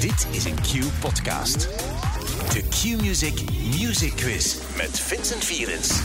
Dit 0.00 0.26
is 0.30 0.44
een 0.44 0.54
Q-podcast. 0.54 1.68
De 2.52 2.62
Q-Music 2.68 3.40
Music 3.78 4.12
Quiz 4.16 4.56
met 4.76 5.00
Vincent 5.00 5.44
Vierens. 5.44 6.00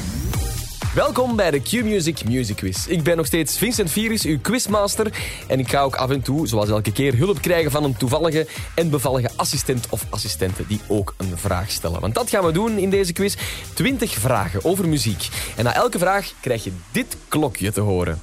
Welkom 0.96 1.36
bij 1.36 1.52
de 1.52 1.62
Q-Music 1.62 2.24
Music 2.30 2.56
Quiz. 2.56 2.88
Ik 2.88 3.04
ben 3.04 3.18
nog 3.18 3.26
steeds 3.26 3.58
Vincent 3.58 3.92
Vieris, 3.92 4.24
uw 4.24 4.40
quizmaster. 4.40 5.14
En 5.48 5.60
ik 5.60 5.70
ga 5.70 5.82
ook 5.82 5.96
af 5.96 6.10
en 6.10 6.22
toe, 6.22 6.48
zoals 6.48 6.70
elke 6.70 6.92
keer, 6.92 7.18
hulp 7.18 7.42
krijgen 7.42 7.72
van 7.72 7.84
een 7.84 7.98
toevallige 7.98 8.48
en 8.76 8.90
bevallige 8.90 9.30
assistent 9.36 9.88
of 9.90 10.06
assistente 10.10 10.68
die 10.68 10.80
ook 10.88 11.14
een 11.18 11.38
vraag 11.38 11.72
stellen. 11.72 12.00
Want 12.00 12.16
dat 12.16 12.30
gaan 12.30 12.46
we 12.46 12.52
doen 12.52 12.78
in 12.78 12.90
deze 12.90 13.14
quiz. 13.14 13.36
20 13.74 14.14
vragen 14.14 14.64
over 14.64 14.88
muziek. 14.88 15.28
En 15.56 15.64
na 15.64 15.74
elke 15.74 16.00
vraag 16.00 16.34
krijg 16.42 16.64
je 16.64 16.72
dit 16.92 17.18
klokje 17.28 17.72
te 17.72 17.82
horen. 17.82 18.20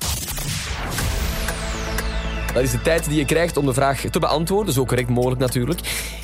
Dat 2.53 2.63
is 2.63 2.71
de 2.71 2.83
tijd 2.83 3.05
die 3.05 3.19
je 3.19 3.25
krijgt 3.25 3.57
om 3.57 3.67
de 3.67 3.75
vraag 3.75 4.01
te 4.01 4.19
beantwoorden, 4.19 4.75
zo 4.75 4.85
correct 4.85 5.09
mogelijk 5.09 5.41
natuurlijk. 5.41 5.81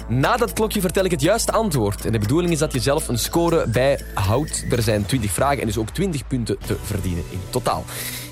Na 0.09 0.37
dat 0.37 0.53
klokje 0.53 0.81
vertel 0.81 1.05
ik 1.05 1.11
het 1.11 1.21
juiste 1.21 1.53
antwoord. 1.53 2.05
En 2.05 2.13
de 2.13 2.19
bedoeling 2.19 2.53
is 2.53 2.59
dat 2.59 2.73
je 2.73 2.81
zelf 2.81 3.09
een 3.09 3.19
score 3.19 3.67
bijhoudt. 3.69 4.65
Er 4.71 4.83
zijn 4.83 5.07
20 5.07 5.31
vragen 5.31 5.61
en 5.61 5.67
dus 5.67 5.79
ook 5.79 5.91
20 5.91 6.27
punten 6.27 6.59
te 6.67 6.77
verdienen 6.83 7.25
in 7.31 7.41
totaal. 7.51 7.85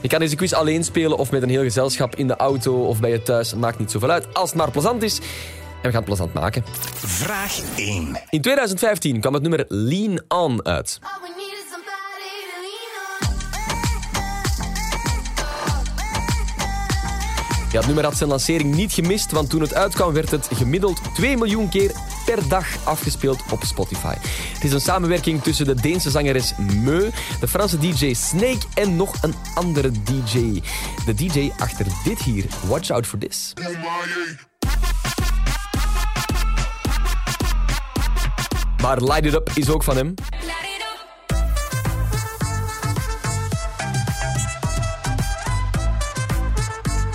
Je 0.02 0.08
kan 0.08 0.18
deze 0.18 0.36
quiz 0.36 0.52
alleen 0.52 0.84
spelen 0.84 1.18
of 1.18 1.30
met 1.30 1.42
een 1.42 1.48
heel 1.48 1.62
gezelschap 1.62 2.16
in 2.16 2.26
de 2.26 2.36
auto 2.36 2.86
of 2.86 3.00
bij 3.00 3.10
je 3.10 3.22
thuis. 3.22 3.54
Maakt 3.54 3.78
niet 3.78 3.90
zoveel 3.90 4.10
uit, 4.10 4.34
als 4.34 4.50
het 4.50 4.58
maar 4.58 4.70
plezant 4.70 5.02
is. 5.02 5.18
En 5.18 5.22
we 5.82 5.88
gaan 5.90 5.94
het 5.94 6.04
plezant 6.04 6.32
maken. 6.32 6.64
Vraag 6.94 7.58
1. 7.76 8.20
In 8.30 8.40
2015 8.40 9.20
kwam 9.20 9.32
het 9.32 9.42
nummer 9.42 9.64
Lean 9.68 10.22
On 10.28 10.64
uit. 10.64 10.98
Ja, 17.76 17.82
het 17.82 17.90
nummer 17.90 18.10
had 18.10 18.16
zijn 18.16 18.30
lancering 18.30 18.74
niet 18.74 18.92
gemist, 18.92 19.30
want 19.30 19.50
toen 19.50 19.60
het 19.60 19.74
uitkwam 19.74 20.12
werd 20.12 20.30
het 20.30 20.48
gemiddeld 20.52 21.00
2 21.14 21.36
miljoen 21.36 21.68
keer 21.68 21.92
per 22.24 22.48
dag 22.48 22.66
afgespeeld 22.84 23.42
op 23.50 23.62
Spotify. 23.62 24.14
Het 24.54 24.64
is 24.64 24.72
een 24.72 24.80
samenwerking 24.80 25.42
tussen 25.42 25.66
de 25.66 25.74
Deense 25.74 26.10
zangeres 26.10 26.52
Meu, 26.82 27.10
de 27.40 27.48
Franse 27.48 27.78
DJ 27.78 28.14
Snake 28.14 28.66
en 28.74 28.96
nog 28.96 29.22
een 29.22 29.34
andere 29.54 29.90
DJ. 29.90 30.62
De 31.04 31.14
DJ 31.14 31.50
achter 31.58 31.86
dit 32.04 32.18
hier. 32.18 32.44
Watch 32.66 32.90
out 32.90 33.06
for 33.06 33.18
this. 33.18 33.52
Maar 38.82 39.02
Light 39.02 39.24
It 39.24 39.34
Up 39.34 39.50
is 39.54 39.70
ook 39.70 39.82
van 39.82 39.96
hem. 39.96 40.14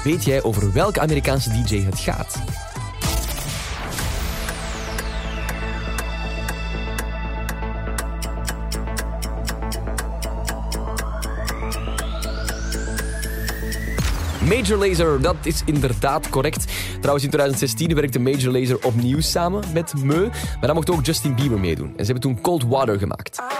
Weet 0.03 0.23
jij 0.23 0.43
over 0.43 0.73
welke 0.73 0.99
Amerikaanse 0.99 1.49
DJ 1.49 1.83
het 1.83 1.99
gaat? 1.99 2.41
Major 14.47 14.77
Lazer, 14.77 15.21
dat 15.21 15.35
is 15.43 15.61
inderdaad 15.65 16.29
correct. 16.29 16.65
Trouwens, 16.99 17.23
in 17.23 17.29
2016 17.29 17.95
werkte 17.95 18.19
Major 18.19 18.51
Lazer 18.51 18.85
opnieuw 18.85 19.19
samen 19.19 19.63
met 19.73 19.93
Meu. 20.03 20.27
Maar 20.29 20.59
dan 20.61 20.75
mocht 20.75 20.89
ook 20.89 21.05
Justin 21.05 21.35
Bieber 21.35 21.59
meedoen. 21.59 21.87
En 21.87 22.05
ze 22.05 22.11
hebben 22.11 22.21
toen 22.21 22.41
Cold 22.41 22.63
Water 22.63 22.99
gemaakt. 22.99 23.50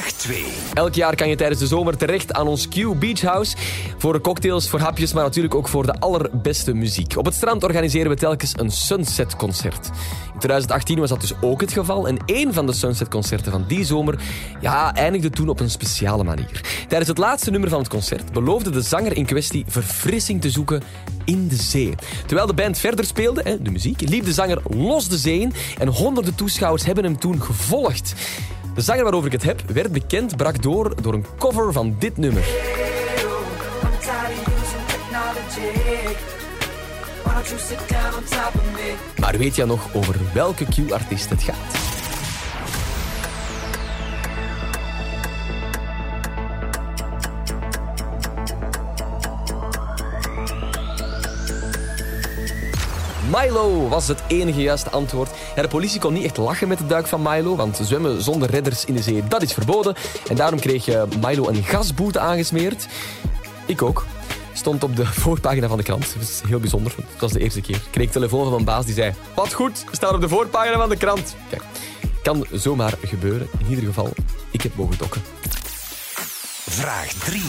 Vraag 0.00 0.12
2. 0.12 0.44
Elk 0.74 0.94
jaar 0.94 1.14
kan 1.14 1.28
je 1.28 1.36
tijdens 1.36 1.60
de 1.60 1.66
zomer 1.66 1.96
terecht 1.96 2.32
aan 2.32 2.46
ons 2.46 2.68
Q 2.68 2.98
Beach 2.98 3.20
House. 3.20 3.56
Voor 3.98 4.20
cocktails, 4.20 4.68
voor 4.68 4.80
hapjes, 4.80 5.12
maar 5.12 5.24
natuurlijk 5.24 5.54
ook 5.54 5.68
voor 5.68 5.86
de 5.86 6.00
allerbeste 6.00 6.74
muziek. 6.74 7.16
Op 7.16 7.24
het 7.24 7.34
strand 7.34 7.64
organiseren 7.64 8.10
we 8.10 8.16
telkens 8.16 8.52
een 8.56 8.70
Sunset-concert. 8.70 9.86
In 10.32 10.38
2018 10.38 10.98
was 10.98 11.08
dat 11.08 11.20
dus 11.20 11.32
ook 11.40 11.60
het 11.60 11.72
geval. 11.72 12.08
En 12.08 12.16
één 12.26 12.54
van 12.54 12.66
de 12.66 12.72
Sunset-concerten 12.72 13.52
van 13.52 13.64
die 13.68 13.84
zomer 13.84 14.18
ja, 14.60 14.94
eindigde 14.94 15.30
toen 15.30 15.48
op 15.48 15.60
een 15.60 15.70
speciale 15.70 16.24
manier. 16.24 16.84
Tijdens 16.88 17.08
het 17.08 17.18
laatste 17.18 17.50
nummer 17.50 17.70
van 17.70 17.78
het 17.78 17.88
concert 17.88 18.32
beloofde 18.32 18.70
de 18.70 18.82
zanger 18.82 19.16
in 19.16 19.26
kwestie 19.26 19.64
verfrissing 19.68 20.40
te 20.40 20.50
zoeken 20.50 20.82
in 21.24 21.48
de 21.48 21.56
zee. 21.56 21.94
Terwijl 22.26 22.46
de 22.46 22.54
band 22.54 22.78
verder 22.78 23.04
speelde, 23.04 23.58
de 23.62 23.70
muziek, 23.70 24.00
liep 24.00 24.24
de 24.24 24.32
zanger 24.32 24.62
los 24.68 25.08
de 25.08 25.18
zee 25.18 25.40
in 25.40 25.52
en 25.78 25.88
honderden 25.88 26.34
toeschouwers 26.34 26.84
hebben 26.84 27.04
hem 27.04 27.18
toen 27.18 27.42
gevolgd. 27.42 28.14
De 28.74 28.80
zanger 28.80 29.02
waarover 29.02 29.26
ik 29.26 29.32
het 29.32 29.42
heb 29.42 29.60
werd 29.72 29.92
bekend, 29.92 30.36
brak 30.36 30.62
door 30.62 31.02
door 31.02 31.14
een 31.14 31.26
cover 31.38 31.72
van 31.72 31.96
dit 31.98 32.16
nummer. 32.16 32.44
Maar 39.18 39.38
weet 39.38 39.56
jij 39.56 39.66
nog 39.66 39.94
over 39.94 40.14
welke 40.34 40.64
Q-artiest 40.64 41.30
het 41.30 41.42
gaat? 41.42 41.79
Milo 53.40 53.88
was 53.88 54.08
het 54.08 54.22
enige 54.26 54.62
juiste 54.62 54.90
antwoord. 54.90 55.30
De 55.54 55.68
politie 55.68 56.00
kon 56.00 56.12
niet 56.12 56.24
echt 56.24 56.36
lachen 56.36 56.68
met 56.68 56.78
de 56.78 56.86
duik 56.86 57.06
van 57.06 57.22
Milo, 57.22 57.56
want 57.56 57.78
zwemmen 57.82 58.22
zonder 58.22 58.50
redders 58.50 58.84
in 58.84 58.94
de 58.94 59.02
zee, 59.02 59.24
dat 59.28 59.42
is 59.42 59.52
verboden. 59.52 59.94
En 60.28 60.36
daarom 60.36 60.60
kreeg 60.60 60.88
eh, 60.88 61.02
Milo 61.20 61.48
een 61.48 61.62
gasboete 61.62 62.18
aangesmeerd. 62.18 62.88
Ik 63.66 63.82
ook. 63.82 64.06
Stond 64.52 64.82
op 64.82 64.96
de 64.96 65.06
voorpagina 65.22 65.68
van 65.68 65.76
de 65.76 65.82
krant. 65.82 66.14
Dat 66.14 66.22
is 66.22 66.42
heel 66.46 66.60
bijzonder. 66.60 66.94
Het 66.96 67.20
was 67.20 67.32
de 67.32 67.40
eerste 67.40 67.60
keer. 67.60 67.76
Ik 67.76 67.88
kreeg 67.90 68.10
telefoon 68.10 68.42
van 68.42 68.52
mijn 68.52 68.64
baas 68.64 68.84
die 68.84 68.94
zei... 68.94 69.12
Wat 69.34 69.52
goed, 69.52 69.84
staat 69.90 70.14
op 70.14 70.20
de 70.20 70.28
voorpagina 70.28 70.76
van 70.76 70.88
de 70.88 70.96
krant. 70.96 71.36
Kijk, 71.50 71.62
kan 72.22 72.46
zomaar 72.52 72.94
gebeuren. 73.02 73.48
In 73.58 73.66
ieder 73.68 73.84
geval, 73.84 74.10
ik 74.50 74.62
heb 74.62 74.76
mogen 74.76 74.98
dokken. 74.98 75.22
Vraag 76.66 77.12
3. 77.12 77.42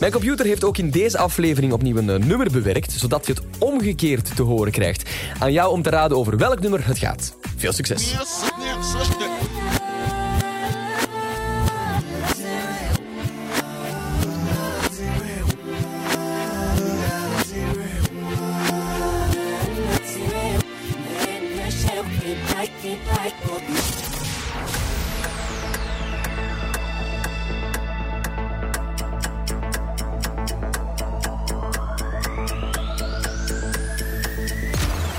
Mijn 0.00 0.12
computer 0.12 0.46
heeft 0.46 0.64
ook 0.64 0.78
in 0.78 0.90
deze 0.90 1.18
aflevering 1.18 1.72
opnieuw 1.72 1.96
een 1.96 2.10
eh, 2.10 2.18
nummer 2.18 2.50
bewerkt, 2.52 2.92
zodat 2.92 3.26
je 3.26 3.32
het 3.32 3.42
omgekeerd 3.58 4.36
te 4.36 4.42
horen 4.42 4.72
krijgt. 4.72 5.10
Aan 5.38 5.52
jou 5.52 5.72
om 5.72 5.82
te 5.82 5.90
raden 5.90 6.16
over 6.16 6.36
welk 6.36 6.60
nummer 6.60 6.86
het 6.86 6.98
gaat. 6.98 7.36
Veel 7.56 7.72
succes. 7.72 8.14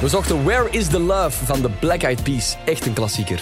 We 0.09 0.15
zochten 0.15 0.43
Where 0.43 0.69
is 0.69 0.87
the 0.87 0.99
Love 0.99 1.45
van 1.45 1.61
de 1.61 1.69
Black 1.69 2.01
Eyed 2.01 2.23
Peas. 2.23 2.57
Echt 2.65 2.85
een 2.85 2.93
klassieker. 2.93 3.41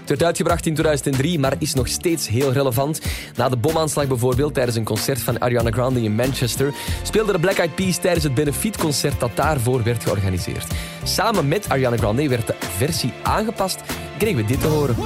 Het 0.00 0.08
werd 0.08 0.22
uitgebracht 0.22 0.66
in 0.66 0.74
2003, 0.74 1.38
maar 1.38 1.54
is 1.58 1.74
nog 1.74 1.88
steeds 1.88 2.28
heel 2.28 2.52
relevant. 2.52 3.00
Na 3.36 3.48
de 3.48 3.56
bomaanslag 3.56 4.06
bijvoorbeeld, 4.06 4.54
tijdens 4.54 4.76
een 4.76 4.84
concert 4.84 5.20
van 5.20 5.40
Ariana 5.40 5.70
Grande 5.70 6.02
in 6.02 6.14
Manchester, 6.14 6.72
speelden 7.02 7.34
de 7.34 7.40
Black 7.40 7.56
Eyed 7.56 7.74
Peas 7.74 7.96
tijdens 7.96 8.24
het 8.24 8.34
benefietconcert 8.34 9.20
dat 9.20 9.36
daarvoor 9.36 9.82
werd 9.82 10.02
georganiseerd. 10.02 10.66
Samen 11.02 11.48
met 11.48 11.68
Ariana 11.68 11.96
Grande 11.96 12.28
werd 12.28 12.46
de 12.46 12.54
versie 12.58 13.12
aangepast 13.22 13.76
en 13.76 14.18
kregen 14.18 14.36
we 14.36 14.44
dit 14.44 14.60
te 14.60 14.66
horen. 14.66 14.96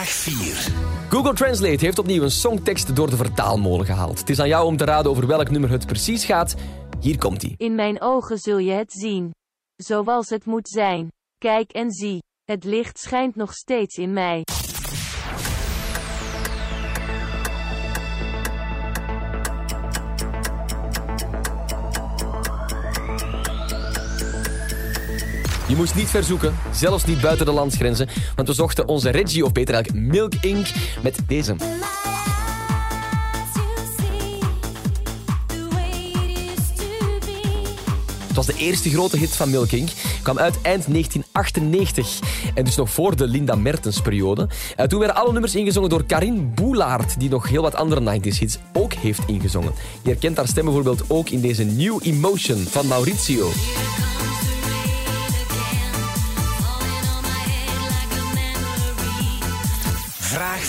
Vraag 0.00 0.12
4. 0.12 0.72
Google 1.08 1.34
Translate 1.34 1.84
heeft 1.84 1.98
opnieuw 1.98 2.22
een 2.22 2.30
songtekst 2.30 2.96
door 2.96 3.10
de 3.10 3.16
vertaalmolen 3.16 3.86
gehaald. 3.86 4.18
Het 4.18 4.30
is 4.30 4.40
aan 4.40 4.48
jou 4.48 4.66
om 4.66 4.76
te 4.76 4.84
raden 4.84 5.10
over 5.10 5.26
welk 5.26 5.50
nummer 5.50 5.70
het 5.70 5.86
precies 5.86 6.24
gaat. 6.24 6.54
Hier 7.00 7.18
komt 7.18 7.42
hij. 7.42 7.54
In 7.56 7.74
mijn 7.74 8.00
ogen 8.00 8.38
zul 8.38 8.58
je 8.58 8.72
het 8.72 8.92
zien. 8.92 9.30
Zoals 9.76 10.28
het 10.28 10.44
moet 10.44 10.68
zijn. 10.68 11.08
Kijk 11.38 11.70
en 11.70 11.90
zie. 11.90 12.22
Het 12.44 12.64
licht 12.64 12.98
schijnt 12.98 13.36
nog 13.36 13.52
steeds 13.52 13.96
in 13.96 14.12
mij. 14.12 14.42
Je 25.70 25.76
moest 25.76 25.94
niet 25.94 26.08
verzoeken, 26.08 26.54
zelfs 26.72 27.04
niet 27.04 27.20
buiten 27.20 27.46
de 27.46 27.52
landsgrenzen, 27.52 28.08
want 28.34 28.48
we 28.48 28.54
zochten 28.54 28.88
onze 28.88 29.10
Reggie, 29.10 29.44
of 29.44 29.52
beter 29.52 29.74
eigenlijk 29.74 30.06
Milk 30.06 30.32
Inc. 30.40 30.66
met 31.02 31.18
deze. 31.26 31.56
Het 38.26 38.36
was 38.36 38.46
de 38.46 38.54
eerste 38.56 38.90
grote 38.90 39.16
hit 39.16 39.36
van 39.36 39.50
Milk 39.50 39.70
Inc. 39.70 39.90
Kwam 40.22 40.38
uit 40.38 40.54
eind 40.62 40.92
1998. 40.92 42.18
En 42.54 42.64
dus 42.64 42.76
nog 42.76 42.90
voor 42.90 43.16
de 43.16 43.26
Linda 43.26 43.54
Mertens 43.54 44.00
periode. 44.00 44.48
Eh, 44.76 44.86
toen 44.86 44.98
werden 44.98 45.16
alle 45.16 45.32
nummers 45.32 45.54
ingezongen 45.54 45.90
door 45.90 46.04
Karin 46.04 46.54
Boelaert, 46.54 47.20
die 47.20 47.28
nog 47.28 47.48
heel 47.48 47.62
wat 47.62 47.74
andere 47.74 48.20
90s 48.20 48.38
hits 48.38 48.58
ook 48.72 48.92
heeft 48.92 49.22
ingezongen. 49.26 49.72
Je 50.02 50.10
herkent 50.10 50.36
haar 50.36 50.48
stem 50.48 50.64
bijvoorbeeld 50.64 51.02
ook 51.08 51.28
in 51.28 51.40
deze 51.40 51.64
New 51.64 51.98
Emotion 52.02 52.58
van 52.58 52.86
Maurizio. 52.86 53.50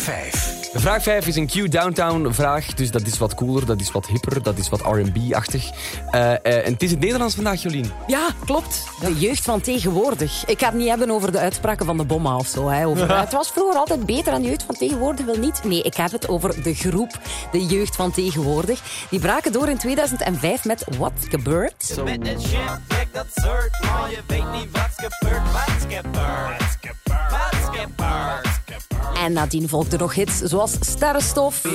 5. 0.01 0.69
Vraag 0.73 1.03
5 1.03 1.27
is 1.27 1.35
een 1.35 1.47
Q-Downtown 1.47 2.31
vraag, 2.31 2.65
dus 2.65 2.91
dat 2.91 3.01
is 3.01 3.17
wat 3.17 3.35
cooler, 3.35 3.65
dat 3.65 3.79
is 3.79 3.91
wat 3.91 4.07
hipper, 4.07 4.43
dat 4.43 4.57
is 4.57 4.69
wat 4.69 4.81
R&B-achtig. 4.81 5.69
Eh, 6.11 6.31
eh, 6.31 6.65
en 6.65 6.71
het 6.71 6.83
is 6.83 6.91
het 6.91 6.99
Nederlands 6.99 7.35
vandaag, 7.35 7.61
Jolien. 7.61 7.91
Ja, 8.07 8.27
klopt. 8.45 8.83
De 8.99 9.19
jeugd 9.19 9.43
van 9.43 9.61
tegenwoordig. 9.61 10.45
Ik 10.45 10.59
ga 10.59 10.65
het 10.65 10.75
niet 10.75 10.87
hebben 10.87 11.11
over 11.11 11.31
de 11.31 11.39
uitspraken 11.39 11.85
van 11.85 11.97
de 11.97 12.03
bomma 12.03 12.35
of 12.35 12.47
zo. 12.47 12.67
Hè. 12.67 12.87
Over, 12.87 13.19
het 13.19 13.31
was 13.31 13.51
vroeger 13.51 13.79
altijd 13.79 14.05
beter 14.05 14.31
dan 14.31 14.41
de 14.41 14.47
jeugd 14.47 14.63
van 14.63 14.75
tegenwoordig, 14.75 15.25
wil 15.25 15.37
niet. 15.37 15.63
Nee, 15.63 15.81
ik 15.81 15.95
heb 15.95 16.11
het 16.11 16.27
over 16.27 16.63
de 16.63 16.73
groep, 16.73 17.19
de 17.51 17.65
jeugd 17.65 17.95
van 17.95 18.11
tegenwoordig. 18.11 18.81
Die 19.09 19.19
braken 19.19 19.51
door 19.51 19.69
in 19.69 19.77
2005 19.77 20.65
met 20.65 20.85
What 20.97 21.13
Gebeurt. 21.29 22.01
Met 22.03 22.27
een 22.27 22.41
shit, 22.41 22.79
kijk 22.87 23.07
dat 23.13 23.27
soort, 23.33 23.79
maar 23.81 24.09
je 24.09 24.19
weet 24.27 24.51
niet 24.51 24.71
wat's 24.71 24.95
gebeurd, 24.95 25.51
wat's 25.51 25.95
gebeurd, 25.95 26.77
wat's 27.29 27.79
gebeurd. 27.79 28.50
En 29.13 29.33
nadien 29.33 29.69
volgden 29.69 29.99
nog 29.99 30.13
hits 30.13 30.39
zoals 30.39 30.71
Sterrenstof. 30.79 31.65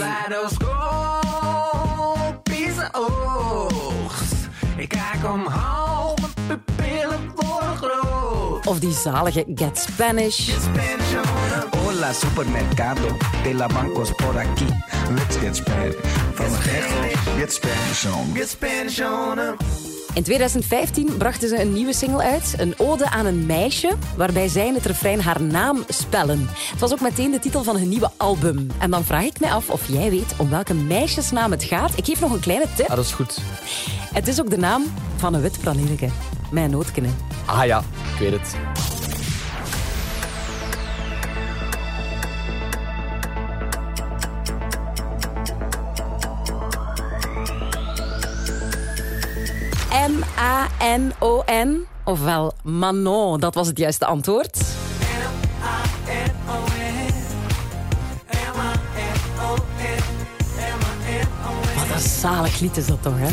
Ik 4.77 4.89
kijk 4.89 5.33
omhoog, 5.33 6.15
mijn 6.47 6.63
pupillen 6.65 7.33
worden 7.35 7.77
groot. 7.77 8.67
Of 8.67 8.79
die 8.79 8.93
zalige 8.93 9.45
Get 9.55 9.79
Spanish. 9.79 10.51
Hola 11.85 12.13
supermercado, 12.13 13.17
de 13.43 13.55
la 13.55 13.67
bancos 13.67 14.11
por 14.11 14.39
aquí. 14.39 14.67
Let's 15.15 15.37
get 15.37 15.57
Spanish. 15.57 15.95
From 16.35 16.53
Texas, 16.63 17.21
get 17.39 17.53
Spanish 17.53 18.07
on. 18.07 18.35
Get 18.35 18.49
Spanish 18.49 19.01
on 19.01 19.39
'em. 19.39 19.96
In 20.17 20.23
2015 20.23 21.17
brachten 21.17 21.49
ze 21.49 21.61
een 21.61 21.73
nieuwe 21.73 21.93
single 21.93 22.23
uit, 22.23 22.55
een 22.57 22.75
ode 22.79 23.11
aan 23.11 23.27
een 23.27 23.47
meisje, 23.47 23.93
waarbij 24.17 24.49
zij 24.49 24.67
in 24.67 24.75
het 24.75 24.87
refrein 24.87 25.21
haar 25.21 25.43
naam 25.43 25.85
spellen. 25.89 26.49
Het 26.71 26.81
was 26.81 26.93
ook 26.93 27.01
meteen 27.01 27.31
de 27.31 27.39
titel 27.39 27.63
van 27.63 27.77
hun 27.77 27.89
nieuwe 27.89 28.11
album. 28.17 28.67
En 28.79 28.91
dan 28.91 29.05
vraag 29.05 29.25
ik 29.25 29.41
mij 29.41 29.51
af 29.51 29.71
of 29.71 29.89
jij 29.89 30.11
weet 30.11 30.35
om 30.39 30.51
welke 30.51 30.75
meisjesnaam 30.75 31.51
het 31.51 31.65
gaat. 31.65 31.99
Ik 31.99 32.05
geef 32.05 32.21
nog 32.21 32.33
een 32.33 32.41
kleine 32.41 32.67
tip. 32.77 32.89
Ah, 32.89 32.97
dat 32.97 33.05
is 33.05 33.13
goed. 33.13 33.39
Het 34.13 34.29
is 34.29 34.41
ook 34.41 34.51
de 34.51 34.59
naam 34.59 34.83
van 35.17 35.35
een 35.35 35.41
wit. 35.41 35.59
Mijn 36.51 36.71
nootken. 36.71 37.15
Ah 37.45 37.67
ja, 37.67 37.83
ik 38.13 38.19
weet 38.19 38.33
het. 38.33 38.86
M-A-N-O-N. 49.97 51.87
Ofwel 52.05 52.53
Manon, 52.63 53.41
dat 53.41 53.55
was 53.55 53.67
het 53.67 53.79
juiste 53.79 54.07
antwoord. 54.07 54.59
Wat 61.75 61.95
een 61.95 62.01
zalig 62.01 62.61
lied 62.61 62.77
is 62.77 62.87
dat 62.87 63.03
toch, 63.03 63.19
hè? 63.19 63.29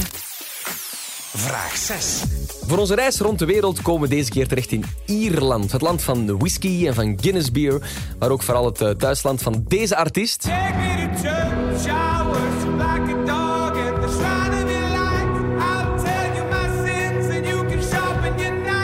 Vraag 1.36 1.78
6. 1.78 2.24
Voor 2.68 2.78
onze 2.78 2.96
reis 2.96 3.20
rond 3.20 3.40
de 3.40 3.46
wereld 3.46 3.82
komen 3.82 4.10
we 4.10 4.16
deze 4.16 4.30
keer 4.30 4.48
terecht 4.48 4.72
in 4.72 4.86
Ierland. 5.06 5.72
Het 5.72 5.82
land 5.82 6.02
van 6.02 6.26
de 6.26 6.38
whisky 6.38 6.88
en 6.88 6.94
van 6.94 7.18
Guinness 7.22 7.52
beer. 7.52 7.82
Maar 8.20 8.30
ook 8.30 8.44
vooral 8.44 8.66
het 8.66 8.82
eh, 8.82 8.90
thuisland 8.90 9.42
van 9.42 9.64
deze 9.68 9.96
artiest. 9.96 10.42
Take 10.42 10.78
me 10.78 11.10
to 11.22 12.13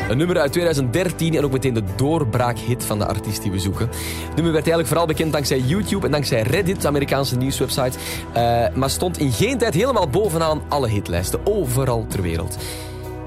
Een 0.10 0.18
nummer 0.18 0.40
uit 0.40 0.52
2013 0.52 1.36
en 1.36 1.44
ook 1.44 1.52
meteen 1.52 1.74
de 1.74 1.84
doorbraakhit 1.96 2.86
van 2.86 3.00
de 3.00 3.06
artiest 3.06 3.42
die 3.42 3.52
we 3.52 3.60
zoeken. 3.60 3.88
Het 3.88 4.36
nummer 4.36 4.54
werd 4.54 4.54
eigenlijk 4.54 4.88
vooral 4.88 5.06
bekend 5.06 5.32
dankzij 5.32 5.60
YouTube 5.60 6.06
en 6.06 6.12
dankzij 6.12 6.42
Reddit, 6.42 6.82
de 6.82 6.88
Amerikaanse 6.88 7.38
nieuwswebsite. 7.38 7.98
Eh, 8.34 8.66
maar 8.76 8.90
stond 8.90 9.18
in 9.18 9.32
geen 9.32 9.58
tijd 9.58 9.74
helemaal 9.74 10.10
bovenaan 10.10 10.62
alle 10.68 10.88
hitlijsten, 10.88 11.40
overal 11.44 12.06
ter 12.08 12.22
wereld. 12.22 12.58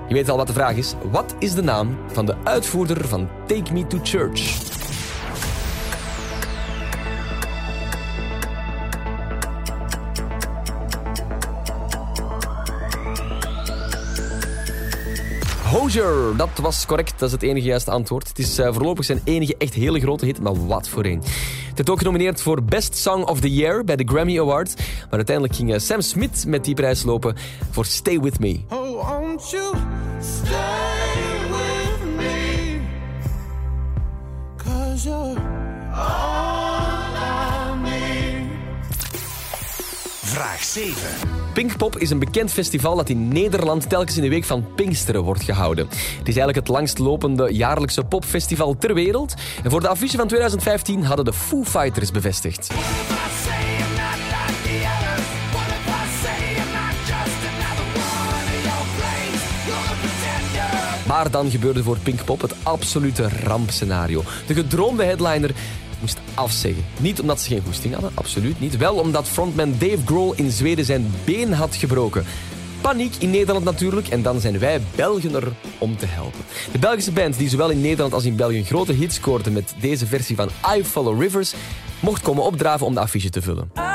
Je 0.09 0.15
weet 0.15 0.29
al 0.29 0.37
wat 0.37 0.47
de 0.47 0.53
vraag 0.53 0.77
is. 0.77 0.95
Wat 1.11 1.35
is 1.39 1.55
de 1.55 1.63
naam 1.63 1.97
van 2.07 2.27
de 2.27 2.35
uitvoerder 2.45 3.09
van 3.09 3.29
Take 3.47 3.73
Me 3.73 3.87
to 3.87 3.99
Church? 4.03 4.72
Dat 16.37 16.49
was 16.61 16.87
correct. 16.87 17.13
Dat 17.19 17.29
is 17.29 17.33
het 17.33 17.43
enige 17.43 17.67
juiste 17.67 17.91
antwoord. 17.91 18.29
Het 18.29 18.39
is 18.39 18.59
eh, 18.59 18.73
voorlopig 18.73 19.05
zijn 19.05 19.21
enige 19.25 19.55
echt 19.59 19.75
hele 19.75 20.01
grote 20.01 20.25
hit, 20.25 20.41
maar 20.41 20.67
wat 20.67 20.89
voor 20.89 21.05
een. 21.05 21.23
Het 21.69 21.77
werd 21.77 21.91
ook 21.91 21.99
genomineerd 21.99 22.41
voor 22.43 22.63
Best 22.63 22.97
Song 22.97 23.23
of 23.23 23.41
the 23.41 23.53
Year 23.53 23.85
bij 23.85 23.97
de 23.97 24.05
Grammy 24.07 24.41
Awards. 24.41 24.75
Maar 24.77 25.11
uiteindelijk 25.11 25.57
ging 25.57 25.73
eh, 25.73 25.79
Sam 25.79 26.01
Smith 26.01 26.45
met 26.47 26.65
die 26.65 26.75
prijs 26.75 27.03
lopen 27.03 27.37
voor 27.71 27.85
Stay 27.85 28.21
With 28.21 28.39
Me. 28.39 28.61
Oh, 28.71 29.09
Vraag 40.33 40.63
7. 40.63 40.95
Pinkpop 41.53 41.99
is 41.99 42.11
een 42.11 42.19
bekend 42.19 42.53
festival 42.53 42.97
dat 42.97 43.09
in 43.09 43.29
Nederland 43.29 43.89
telkens 43.89 44.17
in 44.17 44.23
de 44.23 44.29
week 44.29 44.45
van 44.45 44.65
Pinksteren 44.75 45.23
wordt 45.23 45.43
gehouden. 45.43 45.87
Het 45.89 46.29
is 46.29 46.37
eigenlijk 46.37 46.57
het 46.57 46.69
langstlopende 46.69 47.49
jaarlijkse 47.55 48.05
popfestival 48.05 48.77
ter 48.79 48.95
wereld. 48.95 49.35
En 49.63 49.71
voor 49.71 49.81
de 49.81 49.89
affiche 49.89 50.17
van 50.17 50.27
2015 50.27 51.05
hadden 51.05 51.25
de 51.25 51.33
Foo 51.33 51.65
Fighters 51.65 52.11
bevestigd. 52.11 52.71
Maar 61.07 61.31
dan 61.31 61.51
gebeurde 61.51 61.83
voor 61.83 61.99
Pinkpop 61.99 62.41
het 62.41 62.55
absolute 62.63 63.29
rampscenario. 63.45 64.23
De 64.47 64.55
gedroomde 64.55 65.05
headliner 65.05 65.51
moest 66.03 66.21
afzeggen. 66.35 66.85
Niet 67.01 67.21
omdat 67.21 67.41
ze 67.41 67.49
geen 67.49 67.63
goesting 67.67 67.93
hadden, 67.93 68.11
absoluut 68.15 68.61
niet. 68.61 68.77
Wel 68.77 68.95
omdat 68.95 69.29
frontman 69.29 69.75
Dave 69.79 69.99
Grohl 70.05 70.33
in 70.37 70.51
Zweden 70.51 70.85
zijn 70.85 71.13
been 71.25 71.53
had 71.53 71.75
gebroken. 71.75 72.25
Paniek 72.81 73.15
in 73.19 73.31
Nederland 73.31 73.65
natuurlijk 73.65 74.09
en 74.09 74.23
dan 74.23 74.41
zijn 74.41 74.59
wij 74.59 74.81
Belgen 74.95 75.35
er 75.35 75.53
om 75.79 75.97
te 75.97 76.07
helpen. 76.07 76.41
De 76.73 76.79
Belgische 76.79 77.13
band 77.13 77.39
die 77.39 77.49
zowel 77.49 77.71
in 77.71 77.81
Nederland 77.81 78.13
als 78.13 78.25
in 78.25 78.37
België 78.37 78.65
grote 78.65 78.93
hits 78.93 79.15
scoorde 79.15 79.51
met 79.51 79.75
deze 79.81 80.07
versie 80.07 80.37
van 80.37 80.49
I 80.77 80.85
Follow 80.85 81.23
Rivers, 81.23 81.55
mocht 82.01 82.23
komen 82.23 82.45
opdraven 82.45 82.87
om 82.87 82.95
de 82.95 83.01
affiche 83.01 83.31
te 83.31 83.43
vullen. 83.43 83.92